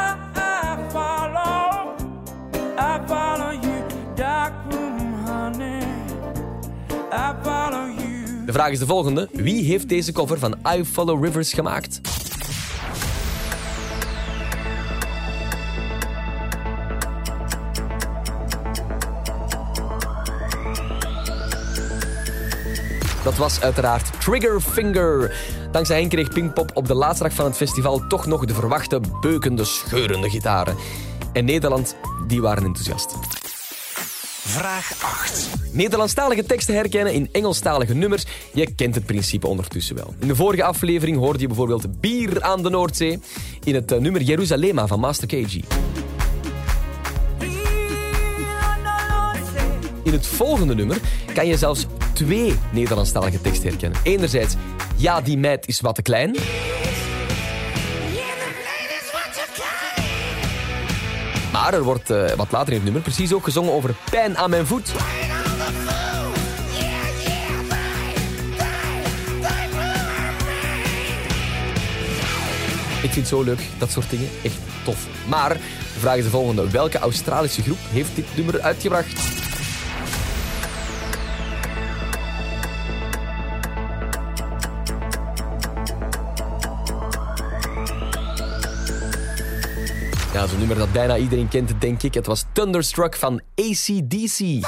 Vraag 8.57 8.71
is 8.71 8.79
de 8.79 8.85
volgende. 8.85 9.29
Wie 9.33 9.63
heeft 9.63 9.89
deze 9.89 10.11
cover 10.11 10.39
van 10.39 10.55
I 10.75 10.85
Follow 10.85 11.23
Rivers 11.23 11.53
gemaakt? 11.53 12.01
Dat 23.23 23.37
was 23.37 23.61
uiteraard 23.61 24.21
Trigger 24.21 24.61
Finger. 24.61 25.35
Dankzij 25.71 25.99
hen 25.99 26.09
kreeg 26.09 26.29
Pinkpop 26.29 26.71
op 26.73 26.87
de 26.87 26.93
laatste 26.95 27.23
dag 27.23 27.33
van 27.33 27.45
het 27.45 27.55
festival 27.55 28.07
toch 28.07 28.25
nog 28.25 28.45
de 28.45 28.53
verwachte 28.53 28.99
beukende, 29.21 29.63
scheurende 29.63 30.29
gitaren. 30.29 30.75
En 31.33 31.45
Nederland, 31.45 31.95
die 32.27 32.41
waren 32.41 32.63
enthousiast. 32.63 33.36
Vraag 34.57 35.03
8. 35.03 35.49
Nederlandstalige 35.71 36.45
teksten 36.45 36.75
herkennen 36.75 37.13
in 37.13 37.29
Engelstalige 37.31 37.93
nummers. 37.93 38.25
Je 38.53 38.73
kent 38.75 38.95
het 38.95 39.05
principe 39.05 39.47
ondertussen 39.47 39.95
wel. 39.95 40.13
In 40.19 40.27
de 40.27 40.35
vorige 40.35 40.63
aflevering 40.63 41.17
hoorde 41.17 41.39
je 41.39 41.47
bijvoorbeeld 41.47 42.01
Bier 42.01 42.41
aan 42.41 42.63
de 42.63 42.69
Noordzee 42.69 43.19
in 43.63 43.75
het 43.75 43.91
eh, 43.91 43.99
nummer 43.99 44.21
Jerusalema 44.21 44.87
van 44.87 44.99
Master 44.99 45.27
KG. 45.27 45.53
In 50.03 50.11
het 50.11 50.27
volgende 50.27 50.75
nummer 50.75 50.97
kan 51.33 51.47
je 51.47 51.57
zelfs 51.57 51.85
twee 52.13 52.53
Nederlandstalige 52.71 53.41
teksten 53.41 53.69
herkennen. 53.69 53.99
Enerzijds, 54.03 54.55
ja, 54.95 55.21
die 55.21 55.37
meid 55.37 55.67
is 55.67 55.81
wat 55.81 55.95
te 55.95 56.01
klein. 56.01 56.35
Maar 61.67 61.75
er 61.75 61.83
wordt 61.83 62.09
eh, 62.09 62.31
wat 62.31 62.51
later 62.51 62.67
in 62.69 62.73
het 62.73 62.83
nummer 62.83 63.01
precies 63.01 63.33
ook 63.33 63.43
gezongen 63.43 63.73
over 63.73 63.95
pijn 64.11 64.37
aan 64.37 64.49
mijn 64.49 64.67
voet. 64.67 64.89
Ik 73.01 73.13
vind 73.13 73.15
het 73.15 73.27
zo 73.27 73.43
leuk, 73.43 73.59
dat 73.77 73.91
soort 73.91 74.09
dingen. 74.09 74.29
Echt 74.43 74.57
tof. 74.83 75.07
Maar 75.29 75.53
de 75.93 75.99
vraag 75.99 76.15
is 76.15 76.23
de 76.23 76.29
volgende. 76.29 76.69
Welke 76.69 76.97
Australische 76.97 77.61
groep 77.61 77.79
heeft 77.91 78.15
dit 78.15 78.25
nummer 78.35 78.61
uitgebracht? 78.61 79.36
Dat 90.75 90.91
bijna 90.91 91.17
iedereen 91.17 91.47
kent, 91.47 91.71
denk 91.79 92.03
ik. 92.03 92.13
Het 92.13 92.25
was 92.25 92.45
Thunderstruck 92.53 93.15
van 93.15 93.41
ACDC. 93.55 94.65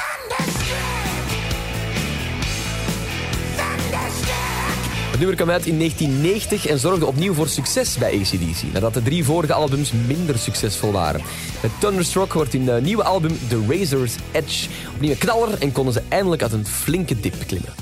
Het 5.20 5.27
nummer 5.27 5.46
kwam 5.46 5.50
uit 5.50 5.65
in 5.65 5.77
1990 5.77 6.68
en 6.68 6.79
zorgde 6.79 7.06
opnieuw 7.06 7.34
voor 7.34 7.48
succes 7.48 7.98
bij 7.98 8.20
ACDC, 8.20 8.74
nadat 8.74 8.94
de 8.94 9.03
drie 9.03 9.24
vorige 9.24 9.53
albums 9.53 9.91
minder 10.08 10.38
succesvol 10.38 10.91
waren. 10.91 11.22
Met 11.62 11.72
Thunderstruck 11.79 12.34
wordt 12.34 12.53
in 12.53 12.68
het 12.68 12.84
nieuwe 12.84 13.03
album 13.03 13.38
The 13.48 13.65
Razor's 13.68 14.15
Edge 14.32 14.68
opnieuw 14.94 15.12
een 15.12 15.18
knaller 15.18 15.62
en 15.62 15.72
konden 15.72 15.94
ze 15.94 16.01
eindelijk 16.08 16.41
uit 16.41 16.53
een 16.53 16.65
flinke 16.65 17.20
dip 17.20 17.36
klimmen. 17.48 17.74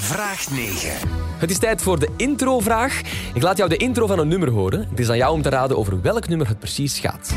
Vraag 0.00 0.50
9. 0.50 0.90
Het 1.38 1.50
is 1.50 1.58
tijd 1.58 1.82
voor 1.82 1.98
de 1.98 2.08
introvraag. 2.16 3.00
Ik 3.34 3.42
laat 3.42 3.56
jou 3.56 3.68
de 3.68 3.76
intro 3.76 4.06
van 4.06 4.18
een 4.18 4.28
nummer 4.28 4.50
horen. 4.50 4.86
Het 4.90 4.98
is 4.98 5.10
aan 5.10 5.16
jou 5.16 5.32
om 5.32 5.42
te 5.42 5.48
raden 5.48 5.76
over 5.76 6.02
welk 6.02 6.28
nummer 6.28 6.48
het 6.48 6.58
precies 6.58 6.98
gaat. 6.98 7.34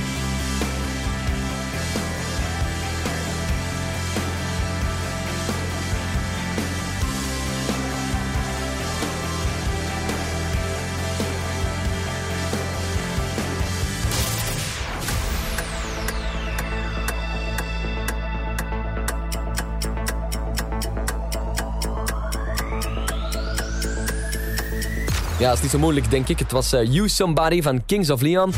Ja, 25.41 25.47
het 25.47 25.55
is 25.55 25.61
niet 25.61 25.71
zo 25.71 25.79
moeilijk, 25.79 26.09
denk 26.09 26.27
ik. 26.27 26.39
Het 26.39 26.51
was 26.51 26.73
eh, 26.73 26.93
You 26.93 27.09
Somebody 27.09 27.61
van 27.61 27.85
Kings 27.85 28.09
of 28.09 28.21
Leon. 28.21 28.49
Use. 28.49 28.55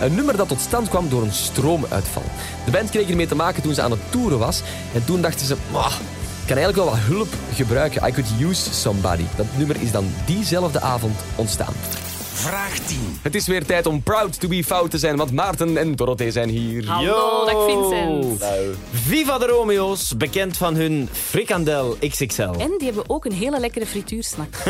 Een 0.00 0.14
nummer 0.14 0.36
dat 0.36 0.48
tot 0.48 0.60
stand 0.60 0.88
kwam 0.88 1.08
door 1.08 1.22
een 1.22 1.32
stroomuitval. 1.32 2.22
De 2.64 2.70
band 2.70 2.90
kreeg 2.90 3.08
ermee 3.08 3.26
te 3.26 3.34
maken 3.34 3.62
toen 3.62 3.74
ze 3.74 3.82
aan 3.82 3.90
het 3.90 4.10
toeren 4.10 4.38
was. 4.38 4.62
En 4.94 5.04
toen 5.04 5.20
dachten 5.20 5.46
ze, 5.46 5.56
"Mwah, 5.70 5.92
ik 6.40 6.46
kan 6.46 6.56
eigenlijk 6.56 6.76
wel 6.76 6.96
wat 6.96 7.04
hulp 7.04 7.28
gebruiken. 7.54 8.08
I 8.08 8.12
could 8.12 8.30
use 8.40 8.74
somebody. 8.74 9.24
Dat 9.36 9.46
nummer 9.56 9.82
is 9.82 9.92
dan 9.92 10.12
diezelfde 10.26 10.80
avond 10.80 11.16
ontstaan. 11.34 11.74
Vraag 12.36 12.78
10. 12.78 13.18
Het 13.22 13.34
is 13.34 13.46
weer 13.46 13.66
tijd 13.66 13.86
om 13.86 14.02
proud 14.02 14.40
to 14.40 14.48
be 14.48 14.64
fout 14.64 14.90
te 14.90 14.98
zijn, 14.98 15.16
want 15.16 15.32
Maarten 15.32 15.76
en 15.76 15.94
Dorothee 15.96 16.30
zijn 16.30 16.48
hier. 16.48 16.86
Hallo, 16.86 17.44
dag 17.44 17.64
Vincent. 17.64 18.44
Viva 18.92 19.38
de 19.38 19.46
Romeo's, 19.46 20.16
bekend 20.16 20.56
van 20.56 20.74
hun 20.74 21.08
frikandel 21.12 21.96
XXL. 22.08 22.42
En 22.42 22.74
die 22.78 22.84
hebben 22.86 23.04
ook 23.06 23.24
een 23.24 23.32
hele 23.32 23.60
lekkere 23.60 23.86
frituursnack. 23.86 24.54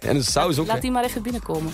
En 0.00 0.16
een 0.16 0.24
saus 0.24 0.58
ook. 0.58 0.66
Laat 0.66 0.74
hè. 0.74 0.80
die 0.80 0.90
maar 0.90 1.04
even 1.04 1.22
binnenkomen. 1.22 1.72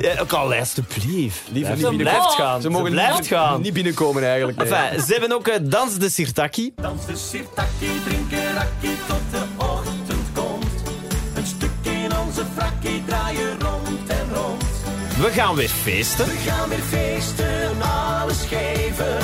Ja, 0.00 0.20
ook 0.20 0.32
al, 0.32 0.54
alsjeblieft. 0.54 1.40
Liever 1.52 1.74
niet 1.74 1.84
Ze 1.84 1.88
binnenkomen. 1.88 1.96
blijft 1.96 2.34
gaan. 2.34 2.60
Ze 2.60 2.68
mogen 2.70 2.90
blijft 2.90 3.18
niet, 3.18 3.26
gaan. 3.28 3.60
niet 3.60 3.72
binnenkomen 3.72 4.24
eigenlijk. 4.24 4.58
nee. 4.58 4.72
Enfin, 4.72 5.00
ze 5.04 5.12
hebben 5.12 5.32
ook 5.32 5.48
eh, 5.48 5.54
Dans 5.62 5.98
de 5.98 6.08
Sirtaki. 6.10 6.72
Dans 6.76 7.06
de 7.06 7.16
sirtaki, 7.16 7.90
drinken 8.04 8.52
rakkie 8.54 8.96
tot 9.06 9.20
de 9.30 9.42
frakkie 12.98 13.04
draaien 13.04 13.60
rond 13.60 14.08
en 14.08 14.34
rond. 14.34 14.64
We 15.16 15.30
gaan 15.30 15.54
weer 15.54 15.68
feesten. 15.68 16.26
We 16.26 16.36
gaan 16.36 16.68
weer 16.68 16.78
feesten, 16.78 17.82
alles 17.82 18.40
geven. 18.40 19.18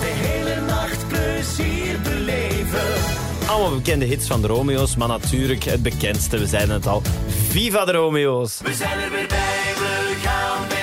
De 0.00 0.12
hele 0.12 0.60
nacht 0.60 1.08
plezier 1.08 2.00
beleven. 2.00 3.18
Allemaal 3.46 3.76
bekende 3.76 4.04
hits 4.04 4.26
van 4.26 4.40
de 4.40 4.46
Romeo's, 4.46 4.96
maar 4.96 5.08
natuurlijk 5.08 5.64
het 5.64 5.82
bekendste, 5.82 6.38
we 6.38 6.46
zeiden 6.46 6.74
het 6.74 6.86
al, 6.86 7.02
Viva 7.48 7.84
de 7.84 7.92
Romeo's. 7.92 8.60
We 8.62 8.74
zijn 8.74 8.98
er 8.98 9.10
weer 9.10 9.26
bij, 9.28 9.72
we 9.74 10.16
gaan 10.22 10.68
weer 10.68 10.79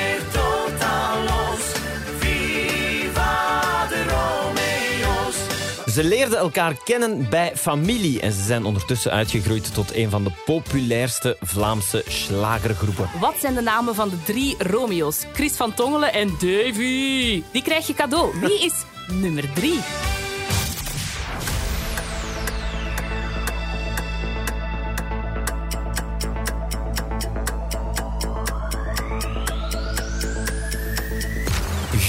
Ze 5.97 6.03
leerden 6.03 6.37
elkaar 6.37 6.77
kennen 6.83 7.29
bij 7.29 7.51
familie 7.55 8.19
en 8.19 8.31
ze 8.31 8.43
zijn 8.43 8.65
ondertussen 8.65 9.11
uitgegroeid 9.11 9.73
tot 9.73 9.95
een 9.95 10.09
van 10.09 10.23
de 10.23 10.31
populairste 10.45 11.37
Vlaamse 11.41 12.03
slagergroepen. 12.07 13.09
Wat 13.19 13.35
zijn 13.39 13.53
de 13.53 13.61
namen 13.61 13.95
van 13.95 14.09
de 14.09 14.23
drie 14.23 14.55
Romeo's? 14.57 15.25
Chris 15.33 15.55
van 15.55 15.73
Tongelen 15.73 16.13
en 16.13 16.27
Davy. 16.27 17.43
Die 17.51 17.61
krijg 17.63 17.87
je 17.87 17.93
cadeau. 17.93 18.39
Wie 18.39 18.65
is 18.65 18.73
nummer 19.07 19.53
drie? 19.53 19.79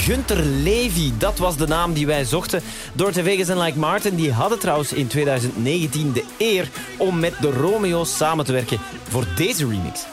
Gunter 0.09 0.45
Levy, 0.45 1.13
dat 1.19 1.39
was 1.39 1.57
de 1.57 1.67
naam 1.67 1.93
die 1.93 2.07
wij 2.07 2.25
zochten. 2.25 2.63
Door 2.93 3.13
Vegas 3.13 3.49
en 3.49 3.59
Like 3.59 3.79
Martin, 3.79 4.15
die 4.15 4.33
hadden 4.33 4.59
trouwens 4.59 4.93
in 4.93 5.07
2019 5.07 6.13
de 6.13 6.25
eer 6.39 6.69
om 6.97 7.19
met 7.19 7.35
de 7.41 7.51
Romeo's 7.51 8.17
samen 8.17 8.45
te 8.45 8.53
werken 8.53 8.79
voor 9.09 9.27
deze 9.37 9.69
remix. 9.69 10.07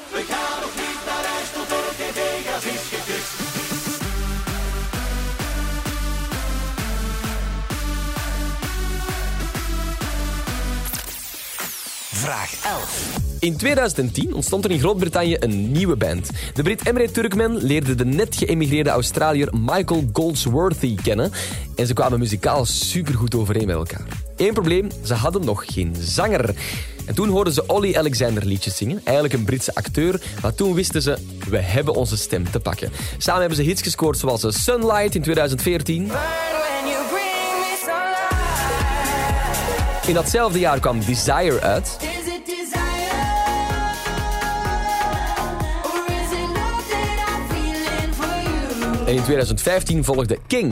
Vraag 12.12 12.64
11. 12.64 13.25
In 13.46 13.58
2010 13.58 14.34
ontstond 14.34 14.66
er 14.66 14.72
in 14.72 14.80
Groot-Brittannië 14.80 15.38
een 15.40 15.72
nieuwe 15.72 15.96
band. 15.96 16.30
De 16.54 16.64
Brit 16.64 16.84
Emre 16.84 17.12
Turkmen 17.12 17.56
leerde 17.56 17.96
de 17.96 18.06
net 18.06 18.36
geëmigreerde 18.36 18.90
Australiër 18.90 19.50
Michael 19.52 20.10
Goldsworthy 20.14 20.96
kennen. 21.04 21.32
En 21.76 21.88
ze 21.88 21.94
kwamen 21.94 22.20
muzikaal 22.20 22.66
supergoed 22.66 23.36
overeen 23.36 23.66
met 23.66 23.76
elkaar. 23.76 24.06
Eén 24.38 24.54
probleem, 24.54 24.90
ze 25.04 25.14
hadden 25.14 25.46
nog 25.46 25.64
geen 25.68 25.96
zanger. 26.00 26.56
En 27.06 27.16
toen 27.16 27.30
hoorden 27.30 27.54
ze 27.54 27.66
Ollie 27.68 27.98
Alexander 27.98 28.46
liedjes 28.46 28.78
zingen, 28.78 29.02
eigenlijk 29.04 29.34
een 29.34 29.46
Britse 29.46 29.76
acteur. 29.76 30.22
Maar 30.42 30.56
toen 30.56 30.74
wisten 30.74 31.02
ze, 31.02 31.18
we 31.50 31.58
hebben 31.58 31.94
onze 31.94 32.18
stem 32.18 32.52
te 32.52 32.60
pakken. 32.60 32.92
Samen 33.18 33.40
hebben 33.40 33.58
ze 33.58 33.64
hits 33.64 33.82
gescoord 33.82 34.18
zoals 34.18 34.44
eh, 34.44 34.52
Sunlight 34.52 35.16
in 35.16 35.22
2014. 35.22 36.12
In 40.08 40.14
datzelfde 40.14 40.60
jaar 40.60 40.80
kwam 40.80 41.00
Desire 41.06 41.62
uit. 41.62 42.15
En 49.06 49.16
in 49.16 49.24
2015 49.24 50.04
volgde 50.04 50.38
King. 50.48 50.72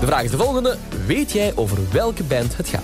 De 0.00 0.10
vraag 0.10 0.22
is 0.22 0.30
de 0.30 0.36
volgende. 0.36 0.76
Weet 1.06 1.32
jij 1.32 1.52
over 1.54 1.78
welke 1.92 2.22
band 2.22 2.56
het 2.56 2.68
gaat? 2.68 2.82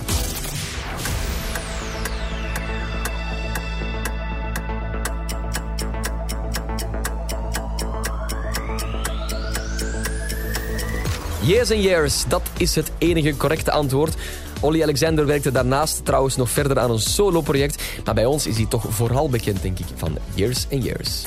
Years 11.41 11.71
and 11.71 11.83
Years, 11.83 12.23
dat 12.27 12.41
is 12.57 12.75
het 12.75 12.91
enige 12.97 13.37
correcte 13.37 13.71
antwoord. 13.71 14.15
Olly 14.61 14.81
Alexander 14.81 15.25
werkte 15.25 15.51
daarnaast 15.51 16.05
trouwens 16.05 16.35
nog 16.35 16.49
verder 16.49 16.79
aan 16.79 16.91
een 16.91 16.99
solo-project. 16.99 17.83
Maar 18.05 18.13
bij 18.13 18.25
ons 18.25 18.47
is 18.47 18.57
hij 18.57 18.65
toch 18.65 18.85
vooral 18.89 19.29
bekend, 19.29 19.61
denk 19.61 19.79
ik, 19.79 19.85
van 19.95 20.17
Years 20.33 20.65
and 20.71 20.83
Years. 20.83 21.23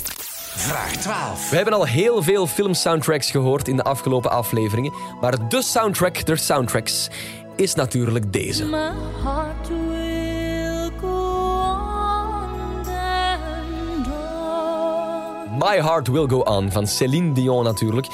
Vraag 0.56 0.92
12. 0.92 1.50
We 1.50 1.56
hebben 1.56 1.74
al 1.74 1.86
heel 1.86 2.22
veel 2.22 2.46
filmsoundtracks 2.46 3.30
gehoord 3.30 3.68
in 3.68 3.76
de 3.76 3.82
afgelopen 3.82 4.30
afleveringen, 4.30 4.92
maar 5.20 5.48
de 5.48 5.62
soundtrack 5.62 6.26
der 6.26 6.38
soundtracks 6.38 7.08
is 7.56 7.74
natuurlijk 7.74 8.32
deze. 8.32 8.64
My 8.64 8.92
heart 9.22 9.68
will 9.68 10.90
go 11.00 11.06
on 11.06 12.88
and 12.88 14.06
on. 15.48 15.58
My 15.58 15.82
Heart 15.82 16.08
Will 16.08 16.28
Go 16.28 16.38
On 16.38 16.72
van 16.72 16.86
Céline 16.86 17.32
Dion 17.32 17.64
natuurlijk. 17.64 18.06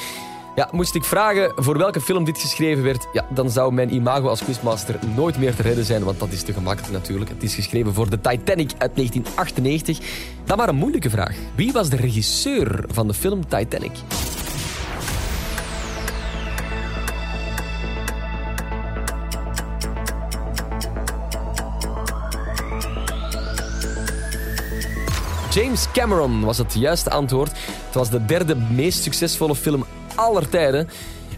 Ja, 0.55 0.69
moest 0.73 0.95
ik 0.95 1.05
vragen 1.05 1.53
voor 1.57 1.79
welke 1.79 2.01
film 2.01 2.25
dit 2.25 2.39
geschreven 2.39 2.83
werd, 2.83 3.07
ja, 3.13 3.27
dan 3.31 3.51
zou 3.51 3.73
mijn 3.73 3.95
imago 3.95 4.29
als 4.29 4.45
quizmaster 4.45 4.99
nooit 5.15 5.39
meer 5.39 5.55
te 5.55 5.63
redden 5.63 5.85
zijn, 5.85 6.05
want 6.05 6.19
dat 6.19 6.33
is 6.33 6.43
te 6.43 6.53
gemakkelijk 6.53 6.93
natuurlijk. 6.93 7.31
Het 7.31 7.43
is 7.43 7.55
geschreven 7.55 7.95
voor 7.95 8.11
de 8.11 8.21
Titanic 8.21 8.71
uit 8.79 8.97
1998. 8.97 9.99
Dan 10.45 10.57
maar 10.57 10.69
een 10.69 10.75
moeilijke 10.75 11.11
vraag. 11.11 11.37
Wie 11.55 11.73
was 11.73 11.91
de 11.91 11.97
regisseur 11.97 12.85
van 12.89 13.07
de 13.07 13.15
film 13.15 13.47
Titanic? 13.49 13.93
James 25.51 25.91
Cameron 25.93 26.45
was 26.45 26.59
het 26.59 26.75
juiste 26.75 27.11
antwoord. 27.11 27.51
Het 27.87 27.95
was 27.95 28.11
de 28.11 28.25
derde 28.25 28.57
meest 28.57 29.03
succesvolle 29.03 29.55
film 29.55 29.85
aller 30.21 30.49
tijden. 30.49 30.89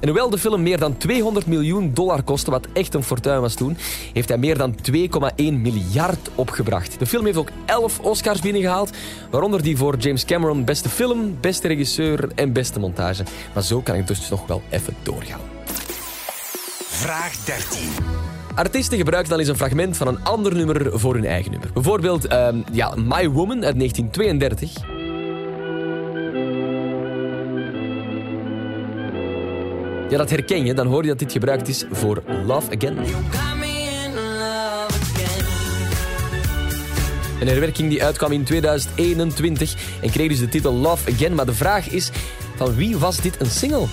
En 0.01 0.09
hoewel 0.09 0.31
de 0.31 0.39
film 0.39 0.63
meer 0.63 0.79
dan 0.79 0.97
200 0.97 1.47
miljoen 1.47 1.91
dollar 1.95 2.23
kostte, 2.23 2.51
wat 2.51 2.67
echt 2.73 2.95
een 2.95 3.03
fortuin 3.03 3.41
was 3.41 3.55
toen, 3.55 3.77
heeft 4.13 4.29
hij 4.29 4.39
meer 4.39 4.59
dan 4.59 4.75
2,1 4.93 5.01
miljard 5.37 6.31
opgebracht. 6.35 6.99
De 6.99 7.07
film 7.07 7.25
heeft 7.25 7.37
ook 7.37 7.51
11 7.67 8.01
Oscars 8.01 8.41
binnengehaald, 8.41 8.91
waaronder 9.31 9.63
die 9.63 9.77
voor 9.77 9.97
James 9.97 10.25
Cameron 10.25 10.65
beste 10.65 10.89
film, 10.89 11.37
beste 11.41 11.69
regisseur 11.69 12.29
en 12.35 12.53
beste 12.53 12.81
montage. 12.81 13.25
Maar 13.55 13.63
zo 13.63 13.81
kan 13.81 13.95
ik 13.95 14.07
dus 14.07 14.29
nog 14.29 14.47
wel 14.47 14.63
even 14.71 14.97
doorgaan. 15.03 15.41
Vraag 16.87 17.37
13. 17.45 17.79
Artiesten 18.55 18.99
gebruiken 18.99 19.31
dan 19.31 19.39
eens 19.39 19.49
een 19.49 19.57
fragment 19.57 19.97
van 19.97 20.09
een 20.09 20.25
ander 20.25 20.55
nummer 20.55 20.99
voor 20.99 21.15
hun 21.15 21.27
eigen 21.27 21.51
nummer. 21.51 21.71
Bijvoorbeeld 21.73 22.27
ehm, 22.27 22.61
ja, 22.73 22.95
My 22.97 23.29
Woman 23.29 23.65
uit 23.65 23.79
1932. 23.79 25.02
Ja, 30.13 30.19
dat 30.19 30.31
herken 30.31 30.65
je. 30.65 30.75
Dan 30.75 30.87
hoor 30.87 31.03
je 31.03 31.09
dat 31.09 31.19
dit 31.19 31.33
gebruikt 31.33 31.69
is 31.69 31.85
voor 31.91 32.23
Love 32.47 32.77
Again. 32.77 32.99
Een 37.41 37.49
herwerking 37.49 37.89
die 37.89 38.05
uitkwam 38.05 38.33
in 38.33 38.45
2021 38.45 39.75
en 40.03 40.11
kreeg 40.11 40.29
dus 40.29 40.39
de 40.39 40.49
titel 40.49 40.73
Love 40.73 41.11
Again. 41.13 41.35
Maar 41.35 41.47
de 41.47 41.55
vraag 41.55 41.89
is, 41.89 42.11
van 42.57 42.75
wie 42.75 42.97
was 42.97 43.21
dit 43.21 43.41
een 43.41 43.51
single? 43.51 43.87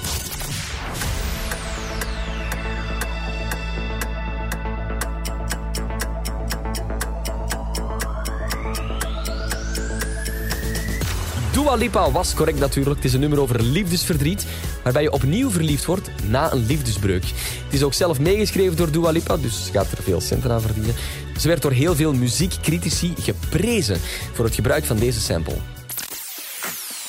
Dua 11.51 11.75
Lipa 11.75 12.11
was 12.11 12.33
correct 12.33 12.59
natuurlijk. 12.59 12.95
Het 12.95 13.05
is 13.05 13.13
een 13.13 13.19
nummer 13.19 13.39
over 13.39 13.61
liefdesverdriet, 13.61 14.45
waarbij 14.83 15.01
je 15.01 15.11
opnieuw 15.11 15.49
verliefd 15.49 15.85
wordt 15.85 16.09
na 16.27 16.51
een 16.51 16.65
liefdesbreuk. 16.65 17.23
Het 17.63 17.73
is 17.73 17.83
ook 17.83 17.93
zelf 17.93 18.19
meegeschreven 18.19 18.77
door 18.77 18.91
Dua 18.91 19.09
Lipa, 19.09 19.37
dus 19.37 19.65
ze 19.65 19.71
gaat 19.71 19.91
er 19.91 20.03
veel 20.03 20.21
centen 20.21 20.51
aan 20.51 20.61
verdienen. 20.61 20.95
Ze 21.39 21.47
werd 21.47 21.61
door 21.61 21.71
heel 21.71 21.95
veel 21.95 22.13
muziekcritici 22.13 23.13
geprezen 23.19 23.99
voor 24.33 24.45
het 24.45 24.55
gebruik 24.55 24.85
van 24.85 24.97
deze 24.97 25.19
sample. 25.19 25.57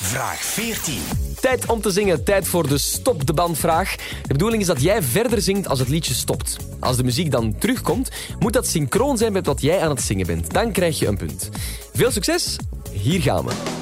Vraag 0.03 0.39
14. 0.39 1.01
Tijd 1.41 1.67
om 1.67 1.81
te 1.81 1.91
zingen, 1.91 2.25
tijd 2.25 2.49
voor 2.49 2.69
de 2.69 2.79
stop 2.79 3.27
de 3.27 3.33
bandvraag. 3.33 3.97
De 3.97 4.33
bedoeling 4.33 4.61
is 4.61 4.69
dat 4.69 4.83
jij 4.83 5.03
verder 5.03 5.43
zingt 5.43 5.69
als 5.69 5.79
het 5.79 5.89
liedje 5.89 6.15
stopt. 6.15 6.57
Als 6.81 6.97
de 6.97 7.05
muziek 7.05 7.31
dan 7.31 7.59
terugkomt, 7.59 8.09
moet 8.39 8.53
dat 8.53 8.67
synchroon 8.67 9.19
zijn 9.19 9.33
met 9.33 9.47
wat 9.47 9.61
jij 9.61 9.81
aan 9.81 9.91
het 9.91 10.03
zingen 10.03 10.27
bent. 10.27 10.53
Dan 10.53 10.73
krijg 10.73 10.99
je 10.99 11.07
een 11.07 11.17
punt. 11.17 11.49
Veel 11.95 12.11
succes, 12.11 12.57
hier 12.93 13.23
gaan 13.23 13.45
we. 13.45 13.80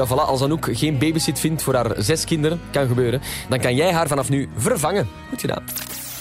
Ja, 0.00 0.06
voilà, 0.06 0.26
als 0.26 0.42
Anouk 0.42 0.68
geen 0.72 0.98
babysit 0.98 1.38
vindt 1.38 1.62
voor 1.62 1.74
haar 1.74 1.94
zes 1.96 2.24
kinderen, 2.24 2.60
kan 2.70 2.86
gebeuren, 2.86 3.20
dan 3.48 3.58
kan 3.60 3.74
jij 3.74 3.92
haar 3.92 4.08
vanaf 4.08 4.28
nu 4.28 4.48
vervangen. 4.56 5.08
Goed 5.28 5.40
gedaan. 5.40 5.62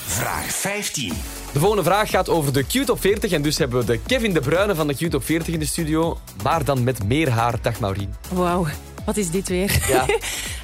Vraag 0.05 0.45
15. 0.45 1.13
De 1.53 1.59
volgende 1.59 1.83
vraag 1.83 2.09
gaat 2.09 2.29
over 2.29 2.53
de 2.53 2.63
Q-top 2.63 3.01
40 3.01 3.31
en 3.31 3.41
dus 3.41 3.57
hebben 3.57 3.79
we 3.79 3.85
de 3.85 3.99
Kevin 4.05 4.33
De 4.33 4.39
Bruyne 4.39 4.75
van 4.75 4.87
de 4.87 4.95
Q-top 4.95 5.23
40 5.23 5.53
in 5.53 5.59
de 5.59 5.65
studio, 5.65 6.17
maar 6.43 6.63
dan 6.63 6.83
met 6.83 7.03
meer 7.03 7.29
haar. 7.29 7.55
Dag 7.61 7.79
Maureen. 7.79 8.13
Wauw, 8.33 8.65
wat 9.05 9.17
is 9.17 9.29
dit 9.29 9.47
weer? 9.49 9.85
Ja. 9.87 10.05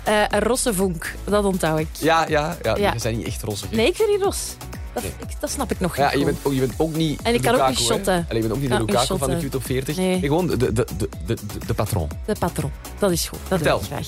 Eh, 0.06 0.22
een 0.30 0.40
rosse 0.40 0.74
vonk, 0.74 1.14
dat 1.24 1.44
onthoud 1.46 1.80
ik. 1.80 1.88
Ja, 2.00 2.26
ja, 2.28 2.58
ja, 2.64 2.76
Ja. 2.78 2.98
zijn 2.98 3.18
niet 3.18 3.28
echt 3.28 3.44
roze. 3.44 3.66
Nee, 3.72 3.88
ik 3.88 3.96
vind 3.96 4.10
die 4.10 4.18
ros. 4.24 4.56
Dat, 4.96 5.04
Nee. 5.04 5.12
ik- 5.28 5.36
dat 5.40 5.50
snap 5.50 5.72
ik 5.72 5.80
nog 5.80 5.98
Ja, 5.98 6.10
niet 6.10 6.20
je 6.20 6.26
bent, 6.26 6.38
ook, 6.44 6.54
je 6.54 6.60
bent 6.60 6.74
ook 6.78 6.96
niet 6.96 7.22
En 7.22 7.34
ik 7.34 7.42
kan 7.42 7.56
ook 7.62 7.68
niet 7.68 7.80
shotten. 7.80 8.14
Allee, 8.30 8.42
je 8.42 8.48
bent 8.48 8.52
ook 8.54 8.60
niet 8.60 8.70
de 8.70 8.78
Lukaku 8.80 9.18
van 9.18 9.30
de. 9.30 9.48
Q-top 9.48 9.66
40. 9.66 9.98
Nee. 9.98 10.20
gewoon 10.20 10.48
de, 10.48 10.58
de, 10.58 10.74
de, 10.74 10.86
de, 11.26 11.38
de, 11.66 11.74
patroon. 11.74 12.10
De 12.26 12.36
patron. 12.40 12.72
Dat 13.00 13.12
is 13.12 13.28
goed. 13.28 13.40
Dat 13.48 13.58
Vertel. 13.58 13.80
is 13.80 13.86
graag. 13.86 14.06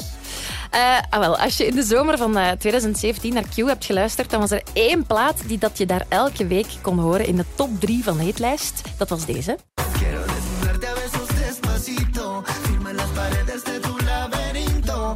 Ah, 1.10 1.20
wel, 1.20 1.38
als 1.38 1.58
je 1.58 1.66
in 1.66 1.76
de 1.76 1.84
zomer 1.84 2.18
van 2.18 2.38
eh, 2.38 2.52
2017 2.52 3.34
naar 3.34 3.44
Q 3.44 3.56
hebt 3.56 3.86
geluisterd, 3.86 4.30
dan 4.30 4.40
was 4.40 4.52
er 4.52 4.62
één 4.74 5.06
plaat 5.06 5.42
die 5.46 5.58
dat 5.58 5.78
je 5.78 5.86
daar 5.86 6.06
elke 6.10 6.48
week 6.48 6.68
kon 6.82 7.00
horen 7.00 7.26
in 7.28 7.36
de 7.36 7.46
top 7.56 7.70
3 7.80 8.04
van 8.04 8.18
de 8.18 8.24
hitlijst. 8.24 8.82
Dat 8.98 9.10
was 9.10 9.26
deze. 9.26 9.58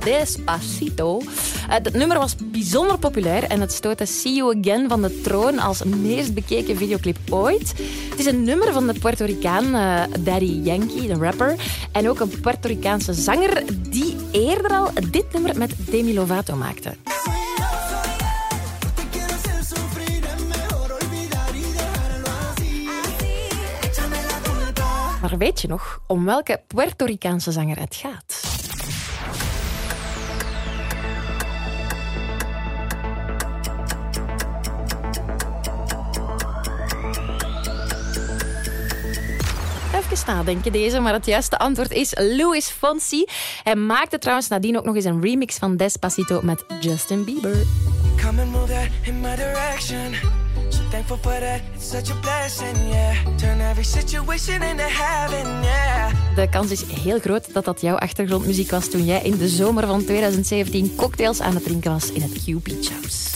Despacito. 0.04 1.22
Eh, 1.70 1.76
dat 1.82 1.94
nummer 1.94 2.18
was 2.18 2.36
bijzonder 2.44 2.98
populair 2.98 3.44
en 3.44 3.62
het 3.62 3.72
stootte 3.72 4.06
See 4.06 4.34
You 4.34 4.60
Again 4.60 4.90
van 4.90 5.02
de 5.02 5.22
troon 5.22 5.60
als 5.60 5.84
meest 5.84 6.34
bekeken 6.34 6.78
videoclip 6.78 7.18
ooit. 7.30 7.74
Het 8.10 8.20
is 8.20 8.26
een 8.26 8.44
nummer 8.44 8.74
van 8.74 8.88
de 8.88 8.94
Puerto 9.00 9.26
Ricaan 9.26 9.76
eh, 9.76 10.04
Daddy 10.20 10.60
Yankee, 10.64 11.08
de 11.08 11.16
rapper, 11.16 11.56
en 11.92 12.10
ook 12.10 12.20
een 12.20 12.40
Puerto 12.40 12.68
Ricaanse 12.68 13.14
zanger 13.14 13.64
die 13.90 14.16
eerder 14.32 14.72
al 14.72 14.90
dit 15.10 15.34
nummer 15.34 15.58
met 15.58 15.74
Demi 15.78 16.14
Lovato 16.14 16.56
maakte. 16.56 16.96
Maar 25.22 25.38
weet 25.38 25.62
je 25.62 25.68
nog 25.68 26.02
om 26.08 26.26
welke 26.26 26.62
Puerto 26.68 27.06
Ricaanse 27.06 27.52
zanger 27.52 27.80
het 27.80 27.96
gaat? 27.96 28.61
Nadenken 40.34 40.72
deze, 40.72 41.00
maar 41.00 41.13
het 41.13 41.26
juiste 41.26 41.60
antwoord 41.60 41.91
is 41.91 42.12
Louis 42.15 42.67
Fonsi. 42.67 43.26
Hij 43.63 43.76
maakte 43.76 44.17
trouwens 44.17 44.48
nadien 44.48 44.78
ook 44.78 44.86
nog 44.86 44.96
eens 44.96 45.06
een 45.06 45.22
remix 45.22 45.58
van 45.58 45.78
Despacito 45.78 46.41
met 46.44 46.65
Justin 46.80 47.24
Bieber. 47.24 47.56
Come 48.22 48.41
and 48.41 48.52
move 48.52 48.74
that 48.74 48.88
in 49.04 49.22
my 49.22 49.36
direction. 49.36 50.13
So 50.70 50.80
thankful 50.89 51.17
for 51.17 51.39
that, 51.39 51.60
it's 51.76 51.89
such 51.89 52.12
a 52.12 52.20
blessing, 52.22 52.78
yeah. 52.89 53.38
Turn 53.38 53.60
every 53.60 53.84
situation 53.84 54.62
into 54.62 54.84
heaven, 54.88 55.63
yeah. 55.63 56.36
De 56.36 56.50
kans 56.50 56.72
is 56.72 56.84
heel 56.84 57.20
groot 57.20 57.54
dat 57.54 57.65
dat 57.65 57.82
jouw 57.82 57.96
achtergrondmuziek 57.96 58.72
was 58.72 58.89
toen 58.89 59.06
jij 59.06 59.22
in 59.22 59.38
de 59.38 59.48
zomer 59.48 59.88
van 59.88 60.06
2017 60.06 60.96
cocktails 60.96 61.41
aan 61.41 61.54
het 61.54 61.63
drinken 61.63 61.91
was 61.91 62.12
in 62.12 62.22
het 62.22 62.32
Q 62.32 62.63
Beach 62.63 62.89
House. 62.89 63.30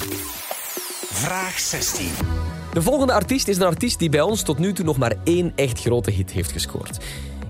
Vraag 1.12 1.60
16. 1.60 2.55
De 2.76 2.82
volgende 2.82 3.14
artiest 3.14 3.48
is 3.48 3.58
een 3.58 3.64
artiest 3.64 4.00
die 4.00 4.10
bij 4.10 4.22
ons 4.22 4.42
tot 4.42 4.58
nu 4.58 4.74
toe 4.74 4.86
nog 4.86 4.98
maar 4.98 5.14
één 5.24 5.52
echt 5.56 5.80
grote 5.80 6.12
hit 6.12 6.32
heeft 6.32 6.52
gescoord. 6.52 6.98